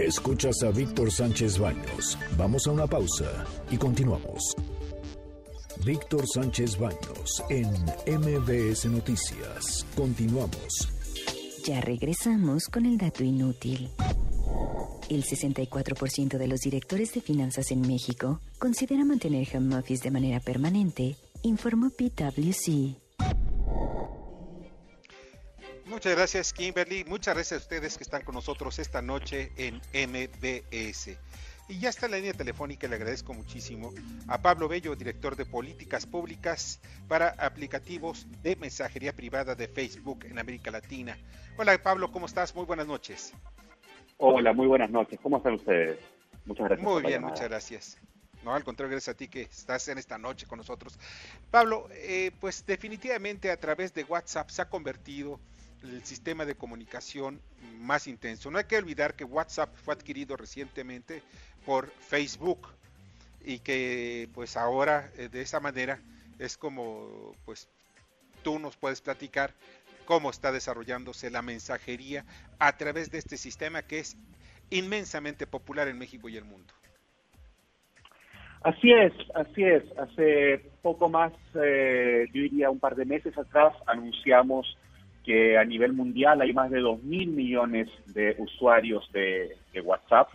[0.00, 2.18] Escuchas a Víctor Sánchez Baños.
[2.36, 4.56] Vamos a una pausa y continuamos.
[5.86, 7.68] Víctor Sánchez Baños en
[8.18, 9.86] MBS Noticias.
[9.94, 10.90] Continuamos.
[11.64, 13.88] Ya regresamos con el dato inútil.
[15.08, 20.40] El 64% de los directores de finanzas en México considera mantener home office de manera
[20.40, 21.14] permanente,
[21.44, 22.96] informó PwC.
[25.94, 27.04] Muchas gracias, Kimberly.
[27.04, 29.76] Muchas gracias a ustedes que están con nosotros esta noche en
[30.10, 31.16] MBS.
[31.68, 33.92] Y ya está en la línea telefónica, le agradezco muchísimo
[34.26, 40.40] a Pablo Bello, director de políticas públicas para aplicativos de mensajería privada de Facebook en
[40.40, 41.16] América Latina.
[41.56, 42.56] Hola Pablo, ¿cómo estás?
[42.56, 43.32] Muy buenas noches.
[44.18, 45.20] Hola, muy buenas noches.
[45.22, 46.00] ¿Cómo están ustedes?
[46.44, 46.88] Muchas gracias.
[46.88, 47.98] Muy bien, muchas gracias.
[48.42, 50.98] No, al contrario, gracias a ti que estás en esta noche con nosotros.
[51.52, 55.38] Pablo, eh, pues definitivamente a través de WhatsApp se ha convertido
[55.84, 57.40] el sistema de comunicación
[57.78, 58.50] más intenso.
[58.50, 61.22] No hay que olvidar que WhatsApp fue adquirido recientemente
[61.64, 62.68] por Facebook
[63.44, 66.00] y que pues ahora eh, de esa manera
[66.38, 67.68] es como pues
[68.42, 69.52] tú nos puedes platicar
[70.06, 72.24] cómo está desarrollándose la mensajería
[72.58, 74.16] a través de este sistema que es
[74.70, 76.72] inmensamente popular en México y el mundo.
[78.62, 79.84] Así es, así es.
[79.98, 84.78] Hace poco más, eh, yo diría un par de meses atrás, anunciamos
[85.24, 90.28] que a nivel mundial hay más de 2 mil millones de usuarios de, WhatsApp.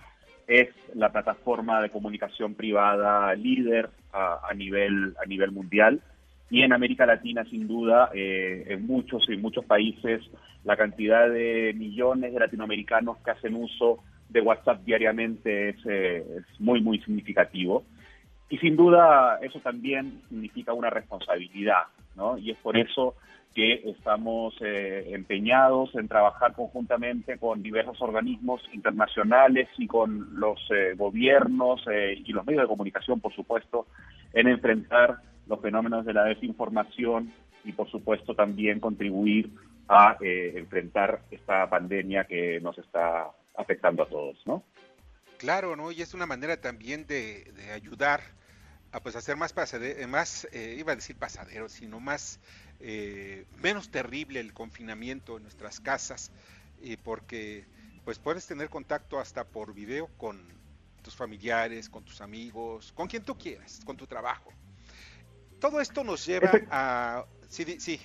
[0.47, 6.01] Es la plataforma de comunicación privada líder a, nivel, a nivel mundial.
[6.49, 10.21] Y en América Latina, sin duda, eh, en muchos y muchos países,
[10.63, 16.59] la cantidad de millones de latinoamericanos que hacen uso de WhatsApp diariamente es, eh, es
[16.59, 17.83] muy, muy significativo.
[18.49, 21.83] Y sin duda eso también significa una responsabilidad,
[22.15, 22.37] ¿no?
[22.37, 23.15] Y es por eso
[23.53, 30.93] que estamos eh, empeñados en trabajar conjuntamente con diversos organismos internacionales y con los eh,
[30.95, 33.87] gobiernos eh, y los medios de comunicación, por supuesto,
[34.33, 37.33] en enfrentar los fenómenos de la desinformación
[37.63, 39.49] y, por supuesto, también contribuir
[39.87, 44.63] a enfrentar esta pandemia que nos está afectando a todos, ¿no?
[45.39, 45.91] Claro, ¿no?
[45.91, 48.19] Y es una manera también de, ayudar
[48.91, 52.39] a pues hacer más pasadero, más, iba a decir pasadero, sino más
[52.79, 56.31] eh, menos terrible el confinamiento en nuestras casas,
[56.81, 57.65] y porque
[58.03, 60.41] pues puedes tener contacto hasta por video con
[61.03, 64.51] tus familiares, con tus amigos, con quien tú quieras, con tu trabajo.
[65.59, 67.25] Todo esto nos lleva a...
[67.47, 67.99] Sí, sí.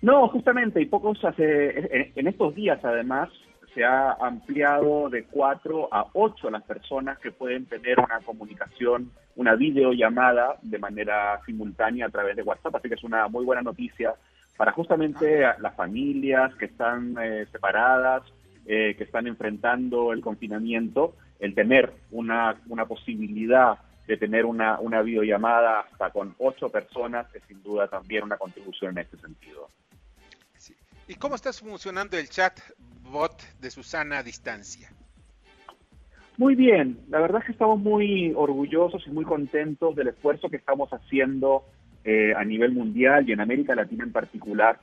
[0.00, 3.30] No, justamente, y pocos hace, en estos días además,
[3.74, 9.54] se ha ampliado de cuatro a ocho las personas que pueden tener una comunicación, una
[9.54, 12.76] videollamada de manera simultánea a través de WhatsApp.
[12.76, 14.14] Así que es una muy buena noticia
[14.56, 18.22] para justamente las familias que están eh, separadas,
[18.66, 25.02] eh, que están enfrentando el confinamiento, el tener una, una posibilidad de tener una, una
[25.02, 29.68] videollamada hasta con ocho personas es sin duda también una contribución en este sentido.
[31.12, 32.58] ¿Y cómo está funcionando el chat
[33.02, 34.88] bot de Susana a distancia?
[36.38, 40.56] Muy bien, la verdad es que estamos muy orgullosos y muy contentos del esfuerzo que
[40.56, 41.64] estamos haciendo
[42.02, 44.80] eh, a nivel mundial y en América Latina en particular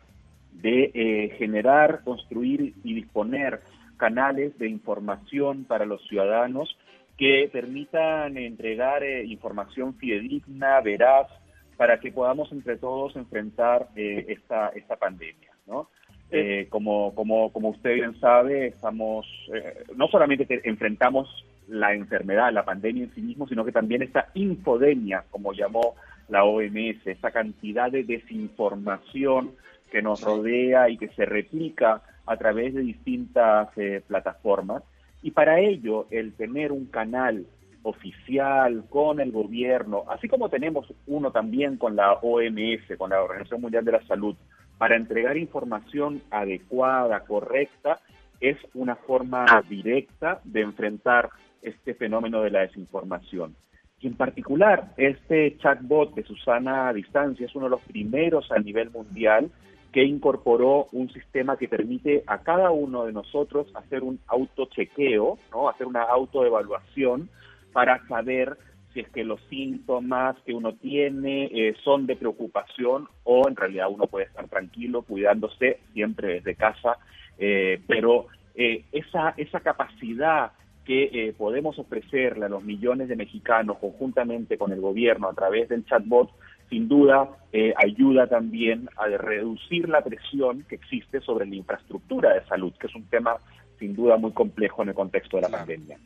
[0.51, 3.61] de eh, generar, construir y disponer
[3.97, 6.77] canales de información para los ciudadanos
[7.17, 11.27] que permitan entregar eh, información fidedigna, veraz,
[11.75, 15.89] para que podamos entre todos enfrentar eh, esta, esta pandemia, ¿no?
[16.31, 21.27] Eh, como, como, como usted bien sabe, estamos, eh, no solamente enfrentamos
[21.67, 25.95] la enfermedad, la pandemia en sí mismo, sino que también esta infodemia, como llamó
[26.27, 29.51] la OMS, esta cantidad de desinformación
[29.91, 34.83] que nos rodea y que se replica a través de distintas eh, plataformas.
[35.23, 37.45] Y para ello, el tener un canal
[37.81, 43.61] oficial con el gobierno, así como tenemos uno también con la OMS, con la Organización
[43.61, 44.35] Mundial de la Salud,
[44.79, 47.99] para entregar información adecuada, correcta,
[48.39, 51.29] es una forma directa de enfrentar
[51.61, 53.55] este fenómeno de la desinformación.
[53.99, 58.59] Y en particular, este chatbot de Susana a Distancia es uno de los primeros a
[58.59, 59.51] nivel mundial
[59.91, 65.67] que incorporó un sistema que permite a cada uno de nosotros hacer un autochequeo, ¿no?
[65.67, 67.29] hacer una autoevaluación
[67.73, 68.57] para saber
[68.93, 73.87] si es que los síntomas que uno tiene eh, son de preocupación o en realidad
[73.89, 76.97] uno puede estar tranquilo cuidándose siempre desde casa,
[77.37, 80.51] eh, pero eh, esa, esa capacidad
[80.85, 85.85] que podemos ofrecerle a los millones de mexicanos conjuntamente con el gobierno a través del
[85.85, 86.31] chatbot,
[86.67, 87.29] sin duda
[87.75, 92.95] ayuda también a reducir la presión que existe sobre la infraestructura de salud, que es
[92.95, 93.35] un tema
[93.77, 95.99] sin duda muy complejo en el contexto de la pandemia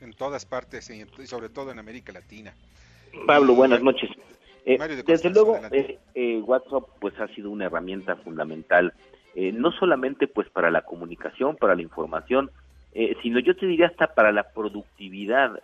[0.00, 2.52] en todas partes y sobre todo en América Latina.
[3.26, 4.10] Pablo, buenas noches.
[4.64, 8.92] Eh, desde luego, eh, eh, WhatsApp pues ha sido una herramienta fundamental,
[9.34, 12.50] no solamente pues para la comunicación, para la información,
[13.22, 15.60] sino yo te diría hasta para la productividad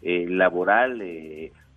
[0.00, 0.98] laboral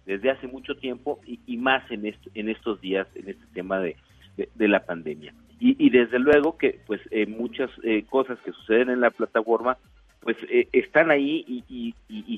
[0.05, 3.97] desde hace mucho tiempo y, más en, en estos días, en este tema de,
[4.37, 5.33] de, la pandemia.
[5.59, 7.69] Y, y, desde luego que pues muchas
[8.09, 9.77] cosas que suceden en la plataforma
[10.21, 11.93] pues eh, están ahí y,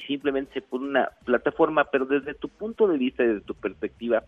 [0.07, 4.23] simplemente se pone una plataforma, pero desde tu punto de vista, desde tu perspectiva,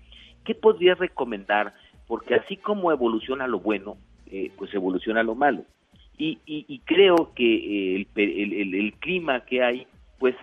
[0.45, 1.73] ¿qué podrías recomendar?
[2.07, 3.97] Porque así como evoluciona lo bueno,
[4.27, 5.63] eh, pues evoluciona lo malo.
[6.17, 9.87] Y, creo que eh, el, clima que hay,
[10.19, 10.35] pues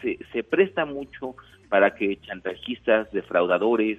[0.00, 1.36] se, se, presta mucho
[1.68, 3.98] para que chantajistas, defraudadores,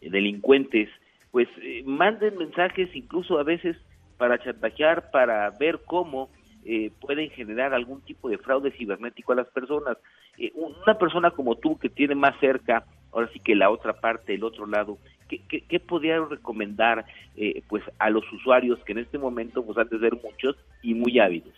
[0.00, 0.88] delincuentes,
[1.32, 1.48] pues
[1.84, 3.76] manden mensajes incluso a veces
[4.18, 6.30] para chantajear, para ver cómo
[6.70, 9.96] eh, pueden generar algún tipo de fraude cibernético a las personas.
[10.36, 14.34] Eh, una persona como tú que tiene más cerca, ahora sí que la otra parte,
[14.34, 14.98] el otro lado,
[15.28, 17.06] ¿qué, podría recomendar
[17.38, 20.92] eh, pues a los usuarios que en este momento pues han de ser muchos y
[20.92, 21.54] muy ávidos?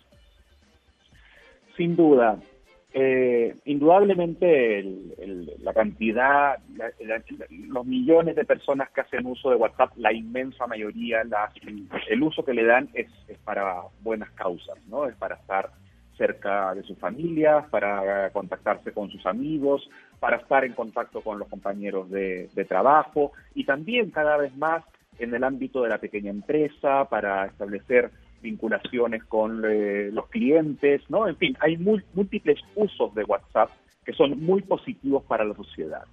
[1.76, 2.38] Sin duda,
[2.92, 4.82] eh, indudablemente
[5.62, 6.58] la cantidad,
[7.68, 11.22] los millones de personas que hacen uso de WhatsApp, la inmensa mayoría,
[12.08, 13.08] el uso que le dan es,
[13.44, 15.06] para buenas causas, ¿no?
[15.06, 15.70] Es para estar
[16.16, 19.88] cerca de sus familias, para contactarse con sus amigos,
[20.18, 24.84] para estar en contacto con los compañeros de trabajo y también cada vez más
[25.20, 28.10] en el ámbito de la pequeña empresa, para establecer
[28.42, 31.28] vinculaciones con eh, los clientes, ¿no?
[31.28, 33.70] En fin, hay múltiples usos de WhatsApp
[34.04, 36.04] que son muy positivos para la sociedad.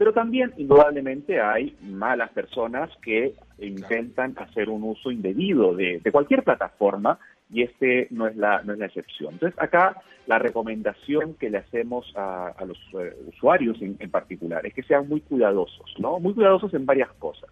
[0.00, 7.18] Pero también, indudablemente, hay malas personas que intentan hacer un uso indebido de, cualquier plataforma
[7.52, 9.34] y este no es la, no es la excepción.
[9.34, 14.72] Entonces, acá la recomendación que le hacemos a, los eh, usuarios en, en, particular es
[14.72, 16.18] que sean muy cuidadosos, ¿no?
[16.18, 17.50] Muy cuidadosos en varias cosas.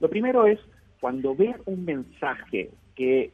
[0.00, 0.58] Lo primero es,
[1.00, 3.32] cuando vean un mensaje que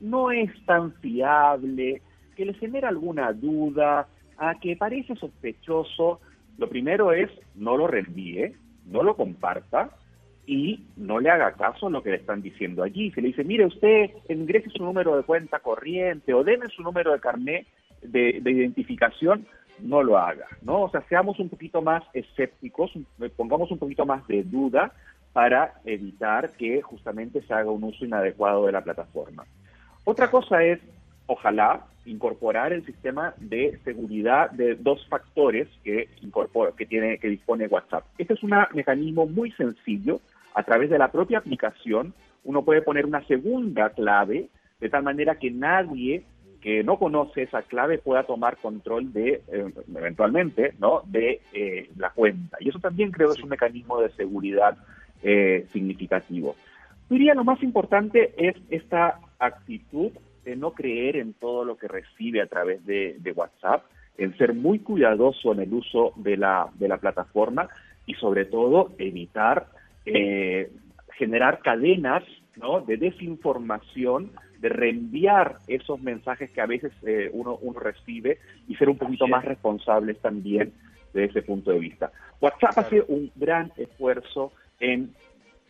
[0.00, 2.02] no es tan fiable,
[2.36, 6.20] que les genera alguna duda, a que parece sospechoso,
[6.58, 8.54] lo primero es no lo reenvíe,
[8.84, 9.90] no lo comparta
[10.46, 13.10] y no le haga caso a lo que le están diciendo allí.
[13.12, 17.12] Si le dice, mire usted, ingrese su número de cuenta corriente o deme su número
[17.12, 17.66] de carnet
[18.02, 19.46] de identificación,
[19.80, 20.82] no lo haga, ¿no?
[20.82, 22.92] O sea, seamos un poquito más escépticos,
[23.36, 24.92] pongamos un poquito más de duda
[25.36, 29.44] para evitar que justamente se haga un uso inadecuado de la plataforma.
[30.04, 30.80] Otra cosa es,
[31.26, 37.66] ojalá, incorporar el sistema de seguridad de dos factores que incorpora, que tiene, que dispone
[37.66, 38.06] WhatsApp.
[38.16, 40.22] Este es un mecanismo muy sencillo.
[40.54, 44.48] A través de la propia aplicación, uno puede poner una segunda clave
[44.80, 46.24] de tal manera que nadie
[46.62, 51.02] que no conoce esa clave pueda tomar control de, eh, eventualmente, ¿no?
[51.04, 52.56] de eh, la cuenta.
[52.58, 54.78] Y eso también creo que es un mecanismo de seguridad
[55.22, 56.56] eh, significativo.
[57.08, 60.12] Diría lo más importante es esta actitud
[60.44, 63.84] de no creer en todo lo que recibe a través de, WhatsApp,
[64.16, 67.68] en ser muy cuidadoso en el uso de la, de la plataforma
[68.06, 69.66] y sobre todo evitar
[70.04, 70.70] eh,
[71.16, 72.22] generar cadenas
[72.56, 72.80] ¿no?
[72.80, 78.38] de desinformación, de reenviar esos mensajes que a veces eh, uno, uno recibe
[78.68, 80.72] y ser un poquito más responsables también
[81.12, 82.12] desde ese punto de vista.
[82.40, 85.14] WhatsApp hace un gran esfuerzo en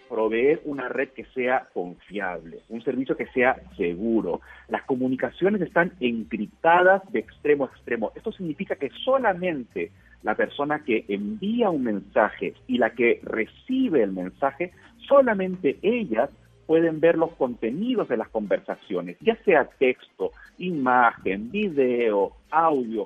[0.09, 4.41] proveer una red que sea confiable, un servicio que sea seguro.
[4.69, 8.13] Las comunicaciones están encriptadas de extremo a extremo.
[8.15, 9.91] Esto significa que solamente
[10.23, 14.73] la persona que envía un mensaje y la que recibe el mensaje,
[15.09, 16.31] solamente ellas
[16.67, 23.05] pueden ver los contenidos de las conversaciones, ya sea texto, imagen, video, audio.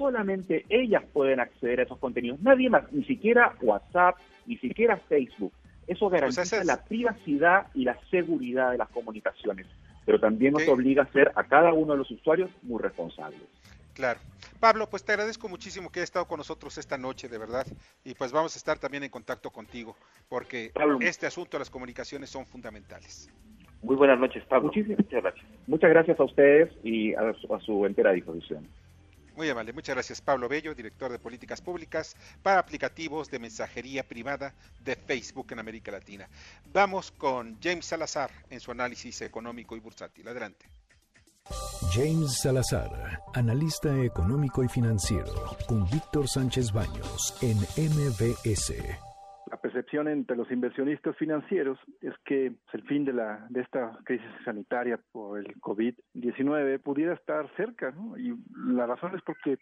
[0.00, 5.52] Solamente ellas pueden acceder a esos contenidos, nadie más, ni siquiera WhatsApp, ni siquiera Facebook.
[5.86, 9.66] Eso pues garantiza la privacidad y la seguridad de las comunicaciones,
[10.06, 13.42] pero también nos obliga a ser a cada uno de los usuarios muy responsables.
[13.92, 14.20] Claro.
[14.58, 17.66] Pablo, pues te agradezco muchísimo que hayas estado con nosotros esta noche, de verdad.
[18.02, 19.96] Y pues vamos a estar también en contacto contigo,
[20.30, 23.28] porque este asunto de las comunicaciones son fundamentales.
[23.82, 24.68] Muy buenas noches, Pablo.
[24.68, 25.44] Muchísimas gracias.
[25.66, 28.66] Muchas gracias a ustedes y a su, a su entera disposición.
[29.40, 34.52] Muy amable, muchas gracias Pablo Bello, director de políticas públicas para aplicativos de mensajería privada
[34.84, 36.28] de Facebook en América Latina.
[36.70, 40.28] Vamos con James Salazar en su análisis económico y bursátil.
[40.28, 40.68] Adelante.
[41.90, 49.09] James Salazar, analista económico y financiero, con Víctor Sánchez Baños en MBS
[49.60, 54.98] percepción entre los inversionistas financieros es que el fin de, la, de esta crisis sanitaria
[55.12, 58.18] por el COVID-19 pudiera estar cerca, ¿no?
[58.18, 58.34] Y
[58.66, 59.58] la razón es porque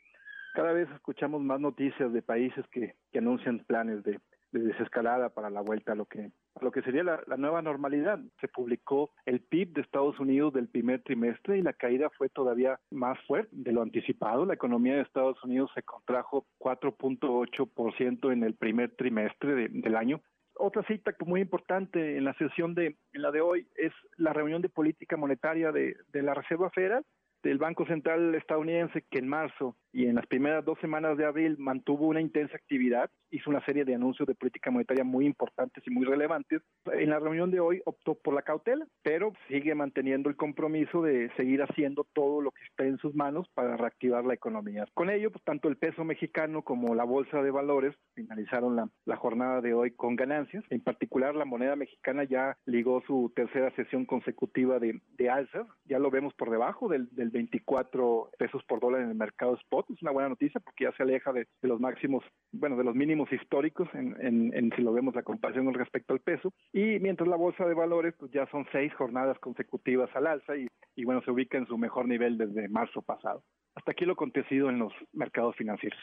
[0.55, 4.21] cada vez escuchamos más noticias de países que, anuncian planes de
[4.53, 6.31] desescalada para la vuelta a lo que
[6.63, 8.19] lo que sería la, nueva normalidad.
[8.41, 12.79] Se publicó el PIB de Estados Unidos del primer trimestre y la caída fue todavía
[12.91, 14.45] más fuerte de lo anticipado.
[14.45, 20.21] La economía de Estados Unidos se contrajo 4.8% en el primer trimestre del año.
[20.55, 24.61] Otra cita muy importante en la sesión de en la de hoy es la reunión
[24.61, 27.05] de política monetaria de, de la Reserva Federal
[27.43, 31.57] del Banco Central estadounidense que en marzo y en las primeras dos semanas de abril
[31.59, 35.91] mantuvo una intensa actividad, hizo una serie de anuncios de política monetaria muy importantes y
[35.91, 36.63] muy relevantes.
[36.93, 41.33] En la reunión de hoy optó por la cautela, pero sigue manteniendo el compromiso de
[41.37, 44.87] seguir haciendo todo lo que está en sus manos para reactivar la economía.
[44.95, 49.17] Con ello, pues, tanto el peso mexicano como la bolsa de valores finalizaron la, la
[49.17, 50.63] jornada de hoy con ganancias.
[50.71, 55.67] En particular, la moneda mexicana ya ligó su tercera sesión consecutiva de, de alzas.
[55.87, 59.88] Ya lo vemos por debajo del, del 24 pesos por dólar en el mercado spot.
[59.89, 63.33] Es una buena noticia porque ya se aleja de, los máximos, bueno, de los mínimos
[63.33, 64.17] históricos en,
[64.55, 66.53] en, si lo vemos la comparación con respecto al peso.
[66.73, 70.67] Y mientras la bolsa de valores, pues ya son seis jornadas consecutivas al alza y,
[70.97, 73.43] y bueno, se ubica en su mejor nivel desde marzo pasado.
[73.75, 75.99] Hasta aquí lo acontecido en los mercados financieros.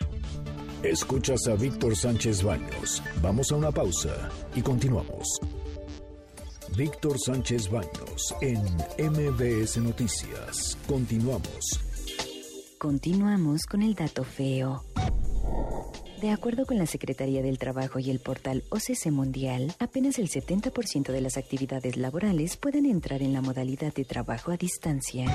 [0.83, 3.03] Escuchas a Víctor Sánchez Baños.
[3.21, 5.39] Vamos a una pausa y continuamos.
[6.77, 8.59] Víctor Sánchez Baños en
[8.99, 10.77] MBS Noticias.
[10.87, 11.84] Continuamos.
[12.85, 14.85] Continuamos con el dato feo.
[16.21, 21.11] De acuerdo con la Secretaría del Trabajo y el portal OCC Mundial, apenas el 70%
[21.11, 25.25] de las actividades laborales pueden entrar en la modalidad de trabajo a distancia.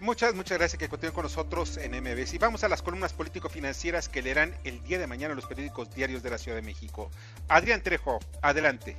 [0.00, 2.34] Muchas, muchas gracias que continúen con nosotros en MBS.
[2.34, 6.24] Y vamos a las columnas político-financieras que leerán el día de mañana los periódicos diarios
[6.24, 7.08] de la Ciudad de México.
[7.46, 8.96] Adrián Trejo, adelante.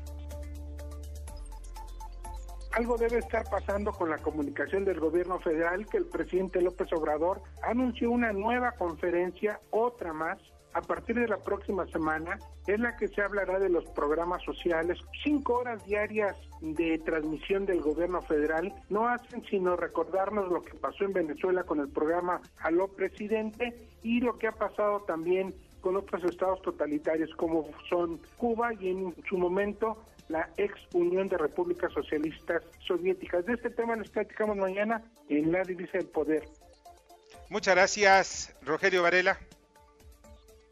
[2.72, 7.42] Algo debe estar pasando con la comunicación del gobierno federal que el presidente López Obrador
[7.64, 10.38] anunció una nueva conferencia, otra más,
[10.74, 15.00] a partir de la próxima semana, es la que se hablará de los programas sociales.
[15.24, 21.06] Cinco horas diarias de transmisión del gobierno federal no hacen sino recordarnos lo que pasó
[21.06, 26.24] en Venezuela con el programa Aló Presidente y lo que ha pasado también con otros
[26.26, 29.98] estados totalitarios como son Cuba y en su momento
[30.30, 33.46] la ex Unión de Repúblicas Socialistas Soviéticas.
[33.46, 36.48] De este tema les platicamos mañana en La Divisa del Poder.
[37.50, 39.40] Muchas gracias, Rogelio Varela.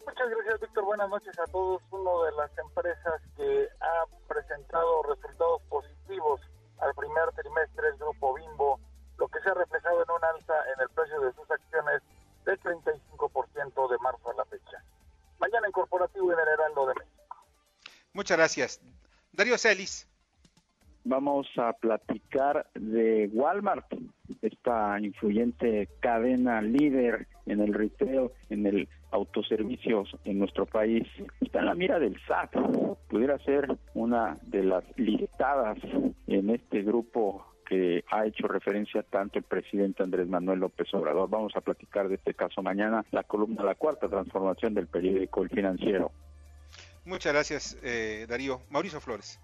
[0.06, 0.86] Muchas gracias, Víctor.
[0.86, 1.82] Buenas noches a todos.
[1.92, 6.40] Uno de las empresas que ha presentado resultados positivos
[6.80, 8.80] al primer trimestre es Grupo Bimbo,
[9.18, 12.04] lo que se ha reflejado en un alza en el precio de sus acciones
[12.46, 14.84] del 35% de marzo a la fecha.
[15.40, 17.36] Mañana en Corporativo en el Heraldo de México.
[18.14, 18.82] Muchas gracias.
[19.38, 20.08] Darío Celis.
[21.04, 23.86] Vamos a platicar de Walmart,
[24.42, 31.08] esta influyente cadena líder en el retail, en el autoservicios en nuestro país.
[31.40, 32.56] Está en la mira del SAT.
[33.08, 35.78] Pudiera ser una de las listadas
[36.26, 41.30] en este grupo que ha hecho referencia tanto el presidente Andrés Manuel López Obrador.
[41.30, 45.50] Vamos a platicar de este caso mañana, la columna La Cuarta Transformación del periódico El
[45.50, 46.12] Financiero.
[47.08, 48.60] Muchas gracias, eh, Darío.
[48.70, 49.40] Mauricio Flores.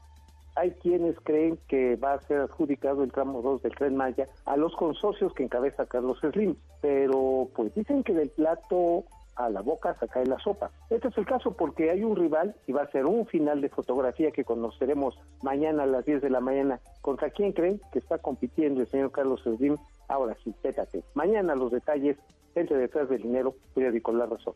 [0.58, 4.58] Hay quienes creen que va a ser adjudicado el tramo 2 del Tren Maya a
[4.58, 9.06] los consorcios que encabeza Carlos Slim, pero pues dicen que del plato
[9.38, 10.72] a la boca se cae la sopa.
[10.90, 13.70] Este es el caso porque hay un rival y va a ser un final de
[13.70, 16.82] fotografía que conoceremos mañana a las 10 de la mañana.
[17.00, 19.78] ¿Contra quién creen que está compitiendo el señor Carlos Slim?
[20.10, 21.02] Ahora sí, pétate.
[21.14, 22.18] Mañana los detalles,
[22.54, 24.54] gente detrás del dinero, periódico La Razón.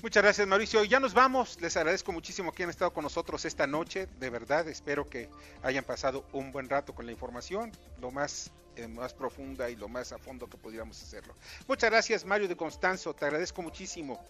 [0.00, 0.84] Muchas gracias Mauricio.
[0.84, 1.60] Ya nos vamos.
[1.60, 4.06] Les agradezco muchísimo que hayan estado con nosotros esta noche.
[4.20, 5.28] De verdad, espero que
[5.62, 9.88] hayan pasado un buen rato con la información, lo más, eh, más profunda y lo
[9.88, 11.34] más a fondo que pudiéramos hacerlo.
[11.66, 13.12] Muchas gracias Mario de Constanzo.
[13.12, 14.24] Te agradezco muchísimo.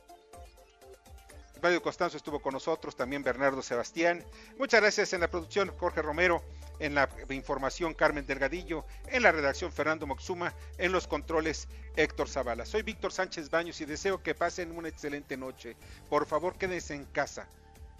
[1.63, 4.25] Mario Constanzo estuvo con nosotros, también Bernardo Sebastián.
[4.59, 6.43] Muchas gracias en la producción Jorge Romero,
[6.79, 12.67] en la información Carmen Delgadillo, en la redacción Fernando Moxuma, en los controles Héctor Zavala.
[12.67, 15.77] Soy Víctor Sánchez Baños y deseo que pasen una excelente noche.
[16.09, 17.49] Por favor, quédense en casa.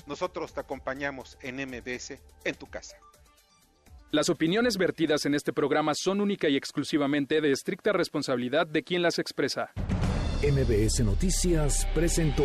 [0.07, 2.97] Nosotros te acompañamos en MBS en tu casa.
[4.11, 9.03] Las opiniones vertidas en este programa son única y exclusivamente de estricta responsabilidad de quien
[9.03, 9.71] las expresa.
[10.43, 12.45] MBS Noticias presentó